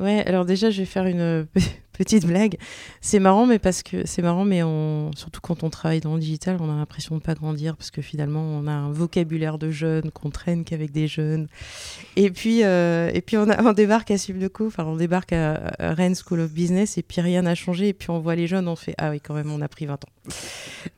Ouais, 0.00 0.24
alors 0.26 0.44
déjà, 0.44 0.70
je 0.70 0.80
vais 0.80 0.86
faire 0.86 1.06
une 1.06 1.46
petite 1.94 2.26
blague. 2.26 2.58
C'est 3.00 3.20
marrant, 3.20 3.46
mais 3.46 3.58
parce 3.58 3.82
que 3.82 4.06
c'est 4.06 4.22
marrant, 4.22 4.44
mais 4.44 4.60
surtout 5.16 5.40
quand 5.40 5.62
on 5.62 5.70
travaille 5.70 6.00
dans 6.00 6.14
le 6.14 6.20
digital, 6.20 6.58
on 6.60 6.70
a 6.70 6.76
l'impression 6.76 7.16
de 7.16 7.22
pas 7.22 7.34
grandir 7.34 7.76
parce 7.76 7.90
que 7.90 8.02
finalement, 8.02 8.42
on 8.42 8.66
a 8.66 8.72
un 8.72 8.90
vocabulaire 8.90 9.58
de 9.58 9.70
jeunes 9.70 10.10
qu'on 10.10 10.30
traîne 10.30 10.64
qu'avec 10.64 10.90
des 10.90 11.06
jeunes. 11.06 11.48
Et 12.16 12.30
puis, 12.30 12.64
euh, 12.64 13.10
et 13.14 13.20
puis 13.20 13.36
on, 13.36 13.72
débarque 13.72 14.10
à 14.10 14.16
coup, 14.52 14.66
enfin, 14.66 14.84
on 14.84 14.96
débarque 14.96 15.32
à, 15.32 15.72
Rennes 15.78 16.14
School 16.14 16.40
of 16.40 16.52
Business 16.52 16.98
et 16.98 17.02
puis 17.02 17.20
rien 17.20 17.42
n'a 17.42 17.54
changé. 17.54 17.88
Et 17.88 17.92
puis 17.92 18.10
on 18.10 18.18
voit 18.18 18.34
les 18.34 18.46
jeunes, 18.46 18.68
on 18.68 18.76
fait 18.76 18.94
ah 18.98 19.10
oui, 19.10 19.20
quand 19.20 19.34
même, 19.34 19.50
on 19.50 19.60
a 19.62 19.68
pris 19.68 19.86
20 19.86 19.94
ans. 19.94 20.32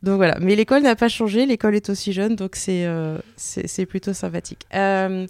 Donc 0.02 0.16
voilà. 0.16 0.38
Mais 0.40 0.56
l'école 0.56 0.82
n'a 0.82 0.96
pas 0.96 1.08
changé, 1.08 1.46
l'école 1.46 1.76
est 1.76 1.90
aussi 1.90 2.12
jeune, 2.12 2.36
donc 2.36 2.56
c'est 2.56 2.86
euh, 2.86 3.18
plutôt 3.88 4.12
sympathique. 4.12 4.66
Euh, 4.74 5.26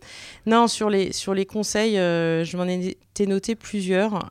non, 0.47 0.69
sur 0.69 0.91
les 0.91 1.13
sur 1.13 1.35
les 1.35 1.47
conseils, 1.47 1.97
je 1.97 2.57
m'en 2.57 2.67
ai 2.67 2.97
noté 3.27 3.55
plusieurs 3.55 4.29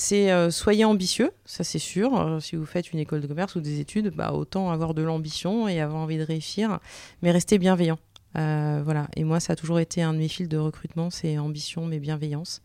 c'est 0.00 0.32
euh, 0.32 0.50
soyez 0.50 0.84
ambitieux, 0.84 1.30
ça 1.44 1.62
c'est 1.62 1.78
sûr. 1.78 2.18
Euh, 2.18 2.40
si 2.40 2.56
vous 2.56 2.66
faites 2.66 2.92
une 2.92 2.98
école 2.98 3.20
de 3.20 3.26
commerce 3.26 3.54
ou 3.54 3.60
des 3.60 3.80
études, 3.80 4.10
bah, 4.14 4.32
autant 4.32 4.70
avoir 4.70 4.94
de 4.94 5.02
l'ambition 5.02 5.68
et 5.68 5.80
avoir 5.80 6.00
envie 6.00 6.18
de 6.18 6.24
réussir, 6.24 6.80
mais 7.22 7.30
restez 7.30 7.58
bienveillant. 7.58 7.98
voilà. 8.34 9.08
Et 9.16 9.24
moi, 9.24 9.40
ça 9.40 9.52
a 9.52 9.56
toujours 9.56 9.78
été 9.78 10.02
un 10.02 10.12
de 10.14 10.18
mes 10.18 10.28
fils 10.28 10.48
de 10.48 10.58
recrutement, 10.58 11.10
c'est 11.10 11.38
ambition 11.38 11.86
mais 11.86 11.98
bienveillance. 11.98 12.62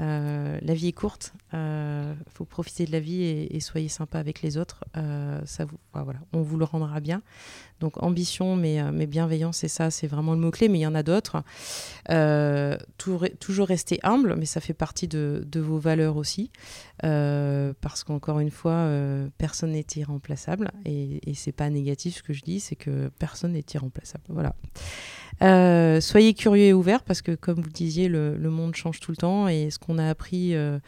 Euh, 0.00 0.58
la 0.60 0.74
vie 0.74 0.88
est 0.88 0.92
courte, 0.92 1.32
euh, 1.54 2.14
faut 2.32 2.44
profiter 2.44 2.84
de 2.84 2.92
la 2.92 3.00
vie 3.00 3.22
et, 3.22 3.60
soyez 3.60 3.88
sympa 3.88 4.18
avec 4.18 4.42
les 4.42 4.58
autres. 4.58 4.84
Euh, 4.96 5.40
ça 5.46 5.66
voilà, 5.92 6.18
on 6.32 6.42
vous 6.42 6.56
le 6.56 6.64
rendra 6.64 7.00
bien. 7.00 7.22
Donc 7.80 8.02
ambition, 8.02 8.56
mais, 8.56 8.82
mais 8.92 9.06
bienveillance, 9.06 9.58
c'est 9.58 9.68
ça, 9.68 9.90
c'est 9.90 10.06
vraiment 10.06 10.32
le 10.32 10.38
mot-clé, 10.38 10.68
mais 10.68 10.78
il 10.78 10.82
y 10.82 10.86
en 10.86 10.94
a 10.94 11.02
d'autres. 11.02 11.42
toujours 12.98 13.68
rester 13.68 14.00
humble, 14.02 14.36
mais 14.36 14.46
ça 14.46 14.60
fait 14.60 14.74
partie 14.74 15.08
de, 15.08 15.44
vos 15.54 15.78
valeurs 15.78 16.16
aussi, 16.16 16.50
parce 17.00 18.04
qu'encore 18.04 18.40
une 18.40 18.50
fois, 18.50 18.88
personne 19.38 19.72
n'est 19.72 19.86
irremplaçable, 19.96 20.70
et, 20.84 21.30
et 21.30 21.34
c'est 21.34 21.52
pas 21.52 21.68
négatif 21.70 22.16
ce 22.16 22.22
que 22.22 22.32
je 22.32 22.42
dis, 22.42 22.60
c'est 22.60 22.76
que 22.76 23.10
personne 23.18 23.52
n'est 23.52 23.66
irremplaçable. 23.74 24.24
Voilà. 24.28 24.54
Euh, 25.42 26.00
soyez 26.00 26.34
curieux 26.34 26.66
et 26.66 26.72
ouverts 26.72 27.02
parce 27.02 27.22
que, 27.22 27.32
comme 27.34 27.60
vous 27.60 27.70
disiez, 27.70 28.08
le, 28.08 28.36
monde 28.50 28.74
change 28.74 29.00
tout 29.00 29.10
le 29.10 29.16
temps 29.16 29.48
et 29.48 29.70
ce 29.70 29.78
qu'on 29.78 29.98
a 29.98 30.08
appris 30.08 30.54
euh, 30.54 30.78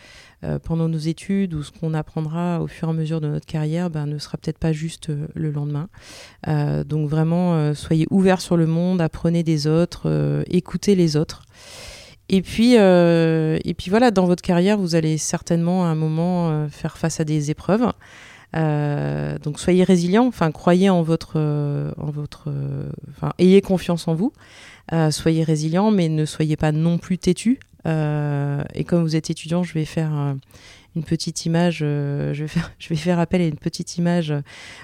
euh, 0.45 0.56
pendant 0.63 0.89
nos 0.89 0.99
études 0.99 1.55
ou 1.55 1.63
ce 1.63 1.71
qu'on 1.71 1.95
apprendra 1.95 2.61
au 2.61 2.67
fur 2.67 2.89
et 2.89 2.91
à 2.91 2.95
mesure 2.95 3.21
de 3.21 3.29
notre 3.29 3.47
carrière 3.47 3.91
ben, 3.91 4.07
ne 4.07 4.19
sera 4.19 4.39
peut-être 4.39 4.59
pas 4.59 4.73
juste 4.73 5.11
le 5.35 5.51
lendemain. 5.51 5.89
donc 6.85 7.09
vraiment, 7.09 7.75
soyez 7.75 8.07
ouverts 8.11 8.41
sur 8.41 8.57
le 8.57 8.67
monde, 8.67 9.01
apprenez 9.01 9.43
des 9.43 9.67
autres, 9.67 10.45
écoutez 10.49 10.95
les 10.95 11.17
autres. 11.17 11.45
Et 12.29 12.43
puis, 12.43 12.75
et 12.75 13.75
puis 13.77 13.91
voilà, 13.91 14.11
dans 14.11 14.27
votre 14.27 14.43
carrière, 14.43 14.79
vous 14.79 14.95
allez 14.95 15.19
certainement 15.19 15.85
à 15.85 15.89
un 15.89 15.95
moment 15.95 16.69
faire 16.69 16.99
face 16.99 17.21
à 17.21 17.25
des 17.25 17.51
épreuves. 17.51 17.93
Euh, 18.55 19.39
donc 19.39 19.59
soyez 19.59 19.85
résilients, 19.85 20.27
enfin 20.27 20.51
croyez 20.51 20.89
en 20.89 21.03
votre, 21.03 21.35
euh, 21.37 21.91
en 21.99 22.11
votre, 22.11 22.45
euh, 22.49 22.89
enfin 23.11 23.33
ayez 23.39 23.61
confiance 23.61 24.09
en 24.09 24.15
vous. 24.15 24.33
Soyez 25.11 25.45
résilients, 25.45 25.91
mais 25.91 26.09
ne 26.09 26.25
soyez 26.25 26.57
pas 26.57 26.73
non 26.73 26.99
plus 26.99 27.19
têtus. 27.19 27.59
et 27.85 28.85
comme 28.85 29.03
vous 29.03 29.17
êtes 29.17 29.31
étudiant, 29.31 29.63
je 29.63 29.75
vais 29.75 29.85
faire 29.85 30.37
une 30.97 31.05
petite 31.05 31.47
image, 31.47 31.79
je, 31.79 32.35
vais 32.35 32.49
faire, 32.49 32.73
je 32.79 32.89
vais 32.89 32.97
faire 32.97 33.19
appel 33.19 33.41
à 33.41 33.47
une 33.47 33.59
petite 33.59 33.97
image 33.99 34.35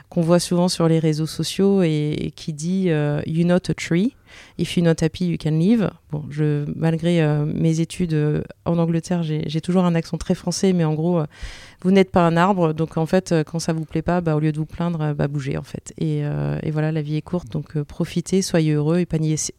qu'on 0.09 0.23
voit 0.23 0.41
souvent 0.41 0.69
sur 0.69 0.87
les 0.89 0.99
réseaux 0.99 1.27
sociaux 1.27 1.83
et, 1.83 2.33
qui 2.37 2.53
dit 2.53 2.85
You're 3.27 3.47
not 3.47 3.71
a 3.71 3.75
tree. 3.75 4.15
If 4.57 4.77
you're 4.77 4.87
not 4.87 5.03
happy, 5.03 5.27
you 5.27 5.37
can 5.43 5.59
leave. 5.59 5.91
Bon, 6.11 6.25
je, 6.31 6.65
malgré 6.75 7.23
mes 7.45 7.81
études 7.81 8.45
en 8.65 8.79
Angleterre, 8.79 9.23
j'ai 9.23 9.61
toujours 9.61 9.85
un 9.85 9.95
accent 9.95 10.17
très 10.17 10.35
français, 10.35 10.73
mais 10.73 10.85
en 10.85 10.95
gros, 10.95 11.23
vous 11.83 11.91
n'êtes 11.91 12.11
pas 12.11 12.23
un 12.23 12.37
arbre, 12.37 12.73
donc 12.73 12.97
en 12.97 13.07
fait, 13.07 13.33
euh, 13.33 13.45
quand 13.45 13.59
ça 13.59 13.73
vous 13.73 13.85
plaît 13.85 14.03
pas, 14.03 14.21
bah, 14.21 14.37
au 14.37 14.41
lieu 14.41 14.53
de 14.53 14.59
vous 14.59 14.67
plaindre, 14.67 15.01
euh, 15.01 15.15
bah, 15.15 15.27
bougez 15.27 15.57
en 15.57 15.63
fait. 15.63 15.93
Euh, 16.01 16.59
et, 16.63 16.71
voilà, 16.71 16.93
la 16.93 17.03
vie 17.03 17.17
est 17.17 17.23
courte, 17.23 17.49
donc 17.51 17.81
profitez, 17.83 18.41
soyez 18.41 18.73
heureux, 18.73 19.05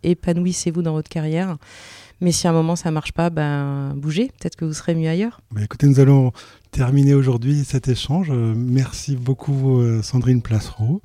épanouissez-vous 0.03 0.81
dans 0.81 0.93
votre 0.93 1.09
carrière. 1.09 1.57
Mais 2.23 2.31
si 2.31 2.47
à 2.47 2.49
un 2.49 2.53
moment 2.53 2.75
ça 2.75 2.89
marche 2.89 3.11
pas, 3.11 3.29
ben 3.29 3.93
bougez. 3.95 4.31
Peut-être 4.39 4.55
que 4.55 4.65
vous 4.65 4.73
serez 4.73 4.95
mieux 4.95 5.09
ailleurs. 5.09 5.41
Bah, 5.51 5.61
écoutez, 5.61 5.87
nous 5.87 5.99
allons 5.99 6.31
terminer 6.71 7.13
aujourd'hui 7.13 7.63
cet 7.65 7.87
échange. 7.87 8.31
Merci 8.31 9.15
beaucoup 9.15 9.83
Sandrine 10.01 10.41
Placereau. 10.41 11.01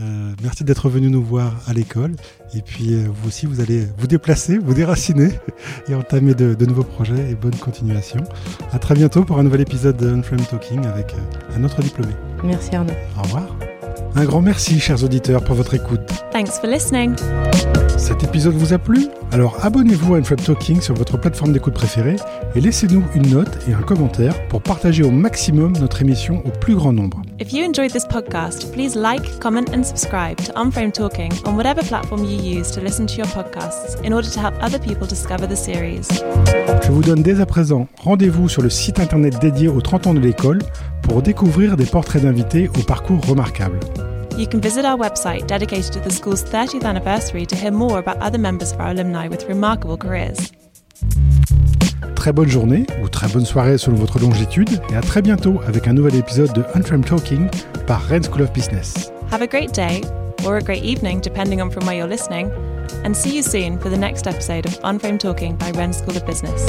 Euh, 0.00 0.34
merci 0.42 0.64
d'être 0.64 0.88
venu 0.88 1.10
nous 1.10 1.22
voir 1.22 1.54
à 1.66 1.72
l'école. 1.72 2.14
Et 2.54 2.62
puis 2.62 2.94
euh, 2.94 3.06
vous 3.12 3.28
aussi, 3.28 3.46
vous 3.46 3.60
allez 3.60 3.86
vous 3.96 4.06
déplacer, 4.06 4.58
vous 4.58 4.74
déraciner 4.74 5.30
et 5.88 5.94
entamer 5.94 6.34
de, 6.34 6.64
nouveaux 6.64 6.84
projets 6.84 7.30
et 7.30 7.34
bonne 7.34 7.56
continuation. 7.56 8.22
À 8.72 8.78
très 8.78 8.94
bientôt 8.94 9.24
pour 9.24 9.38
un 9.38 9.42
nouvel 9.42 9.62
épisode 9.62 9.96
de 9.96 10.08
Unframe 10.08 10.44
Talking 10.44 10.84
avec 10.86 11.14
euh, 11.14 11.56
un 11.56 11.64
autre 11.64 11.82
diplômé. 11.82 12.12
Merci 12.44 12.76
Arnaud. 12.76 12.94
Au 13.18 13.22
revoir. 13.22 13.77
Un 14.16 14.24
grand 14.24 14.42
merci, 14.42 14.80
chers 14.80 15.04
auditeurs, 15.04 15.44
pour 15.44 15.54
votre 15.54 15.74
écoute. 15.74 16.00
Thanks 16.32 16.58
for 16.60 16.68
listening. 16.68 17.14
Cet 17.96 18.24
épisode 18.24 18.54
vous 18.54 18.72
a 18.72 18.78
plu? 18.78 19.06
Alors 19.32 19.56
abonnez-vous 19.64 20.14
à 20.14 20.18
Unframe 20.18 20.38
Talking 20.38 20.80
sur 20.80 20.94
votre 20.94 21.18
plateforme 21.18 21.52
d'écoute 21.52 21.74
préférée 21.74 22.16
et 22.54 22.60
laissez-nous 22.60 23.02
une 23.14 23.28
note 23.30 23.58
et 23.68 23.74
un 23.74 23.82
commentaire 23.82 24.34
pour 24.48 24.62
partager 24.62 25.02
au 25.02 25.10
maximum 25.10 25.72
notre 25.78 26.00
émission 26.00 26.42
au 26.46 26.50
plus 26.50 26.74
grand 26.74 26.92
nombre. 26.92 27.20
If 27.40 27.52
you 27.52 27.64
enjoyed 27.64 27.92
this 27.92 28.04
podcast, 28.06 28.72
please 28.72 28.94
like, 28.96 29.38
comment 29.40 29.64
and 29.74 29.82
subscribe 29.84 30.36
to 30.46 30.52
Unframe 30.56 30.92
Talking 30.92 31.32
on 31.44 31.54
whatever 31.56 31.82
platform 31.82 32.24
you 32.24 32.38
use 32.38 32.70
to 32.72 32.80
listen 32.80 33.06
to 33.06 33.16
your 33.16 33.26
podcasts 33.26 33.96
in 34.04 34.12
order 34.12 34.28
to 34.30 34.40
help 34.40 34.54
other 34.62 34.78
people 34.80 35.06
discover 35.06 35.46
the 35.46 35.56
series. 35.56 36.08
Je 36.84 36.90
vous 36.90 37.02
donne 37.02 37.22
dès 37.22 37.40
à 37.40 37.46
présent 37.46 37.88
rendez-vous 37.98 38.48
sur 38.48 38.62
le 38.62 38.70
site 38.70 39.00
internet 39.00 39.38
dédié 39.40 39.68
aux 39.68 39.80
30 39.80 40.06
ans 40.08 40.14
de 40.14 40.20
l'école 40.20 40.60
pour 41.08 41.22
découvrir 41.22 41.76
des 41.76 41.86
portraits 41.86 42.22
d'invités 42.22 42.68
au 42.68 42.82
parcours 42.82 43.20
remarquable. 43.26 43.80
You 44.36 44.46
can 44.46 44.60
visit 44.60 44.84
our 44.84 44.96
website 44.96 45.46
dedicated 45.48 45.92
to 45.92 46.00
the 46.00 46.10
school's 46.10 46.44
30th 46.44 46.84
anniversary 46.84 47.44
to 47.46 47.56
hear 47.56 47.72
more 47.72 47.98
about 47.98 48.18
other 48.20 48.38
members 48.38 48.72
of 48.72 48.78
our 48.78 48.90
alumni 48.90 49.26
with 49.26 49.48
remarkable 49.48 49.96
careers. 49.96 50.52
Très 52.14 52.32
bonne 52.32 52.48
journée 52.48 52.86
ou 53.02 53.08
très 53.08 53.28
bonne 53.28 53.46
soirée 53.46 53.78
selon 53.78 53.96
votre 53.96 54.18
longitude 54.18 54.80
et 54.90 54.96
à 54.96 55.00
très 55.00 55.22
bientôt 55.22 55.60
avec 55.66 55.88
un 55.88 55.94
nouvel 55.94 56.14
épisode 56.14 56.52
de 56.52 56.62
Unframed 56.74 57.04
Talking 57.04 57.48
par 57.86 58.02
Rennes 58.02 58.24
School 58.24 58.42
of 58.42 58.52
Business. 58.52 59.10
Have 59.32 59.42
a 59.42 59.46
great 59.46 59.72
day 59.72 60.02
or 60.44 60.56
a 60.56 60.62
great 60.62 60.84
evening 60.84 61.20
depending 61.20 61.60
on 61.60 61.70
from 61.70 61.84
where 61.86 61.96
you're 61.96 62.08
listening 62.08 62.50
and 63.04 63.14
see 63.14 63.34
you 63.34 63.42
soon 63.42 63.78
for 63.78 63.88
the 63.88 63.96
next 63.96 64.26
episode 64.26 64.66
of 64.66 64.78
Unframed 64.84 65.20
Talking 65.20 65.56
by 65.56 65.70
Rennes 65.72 65.98
School 65.98 66.16
of 66.16 66.24
Business. 66.26 66.68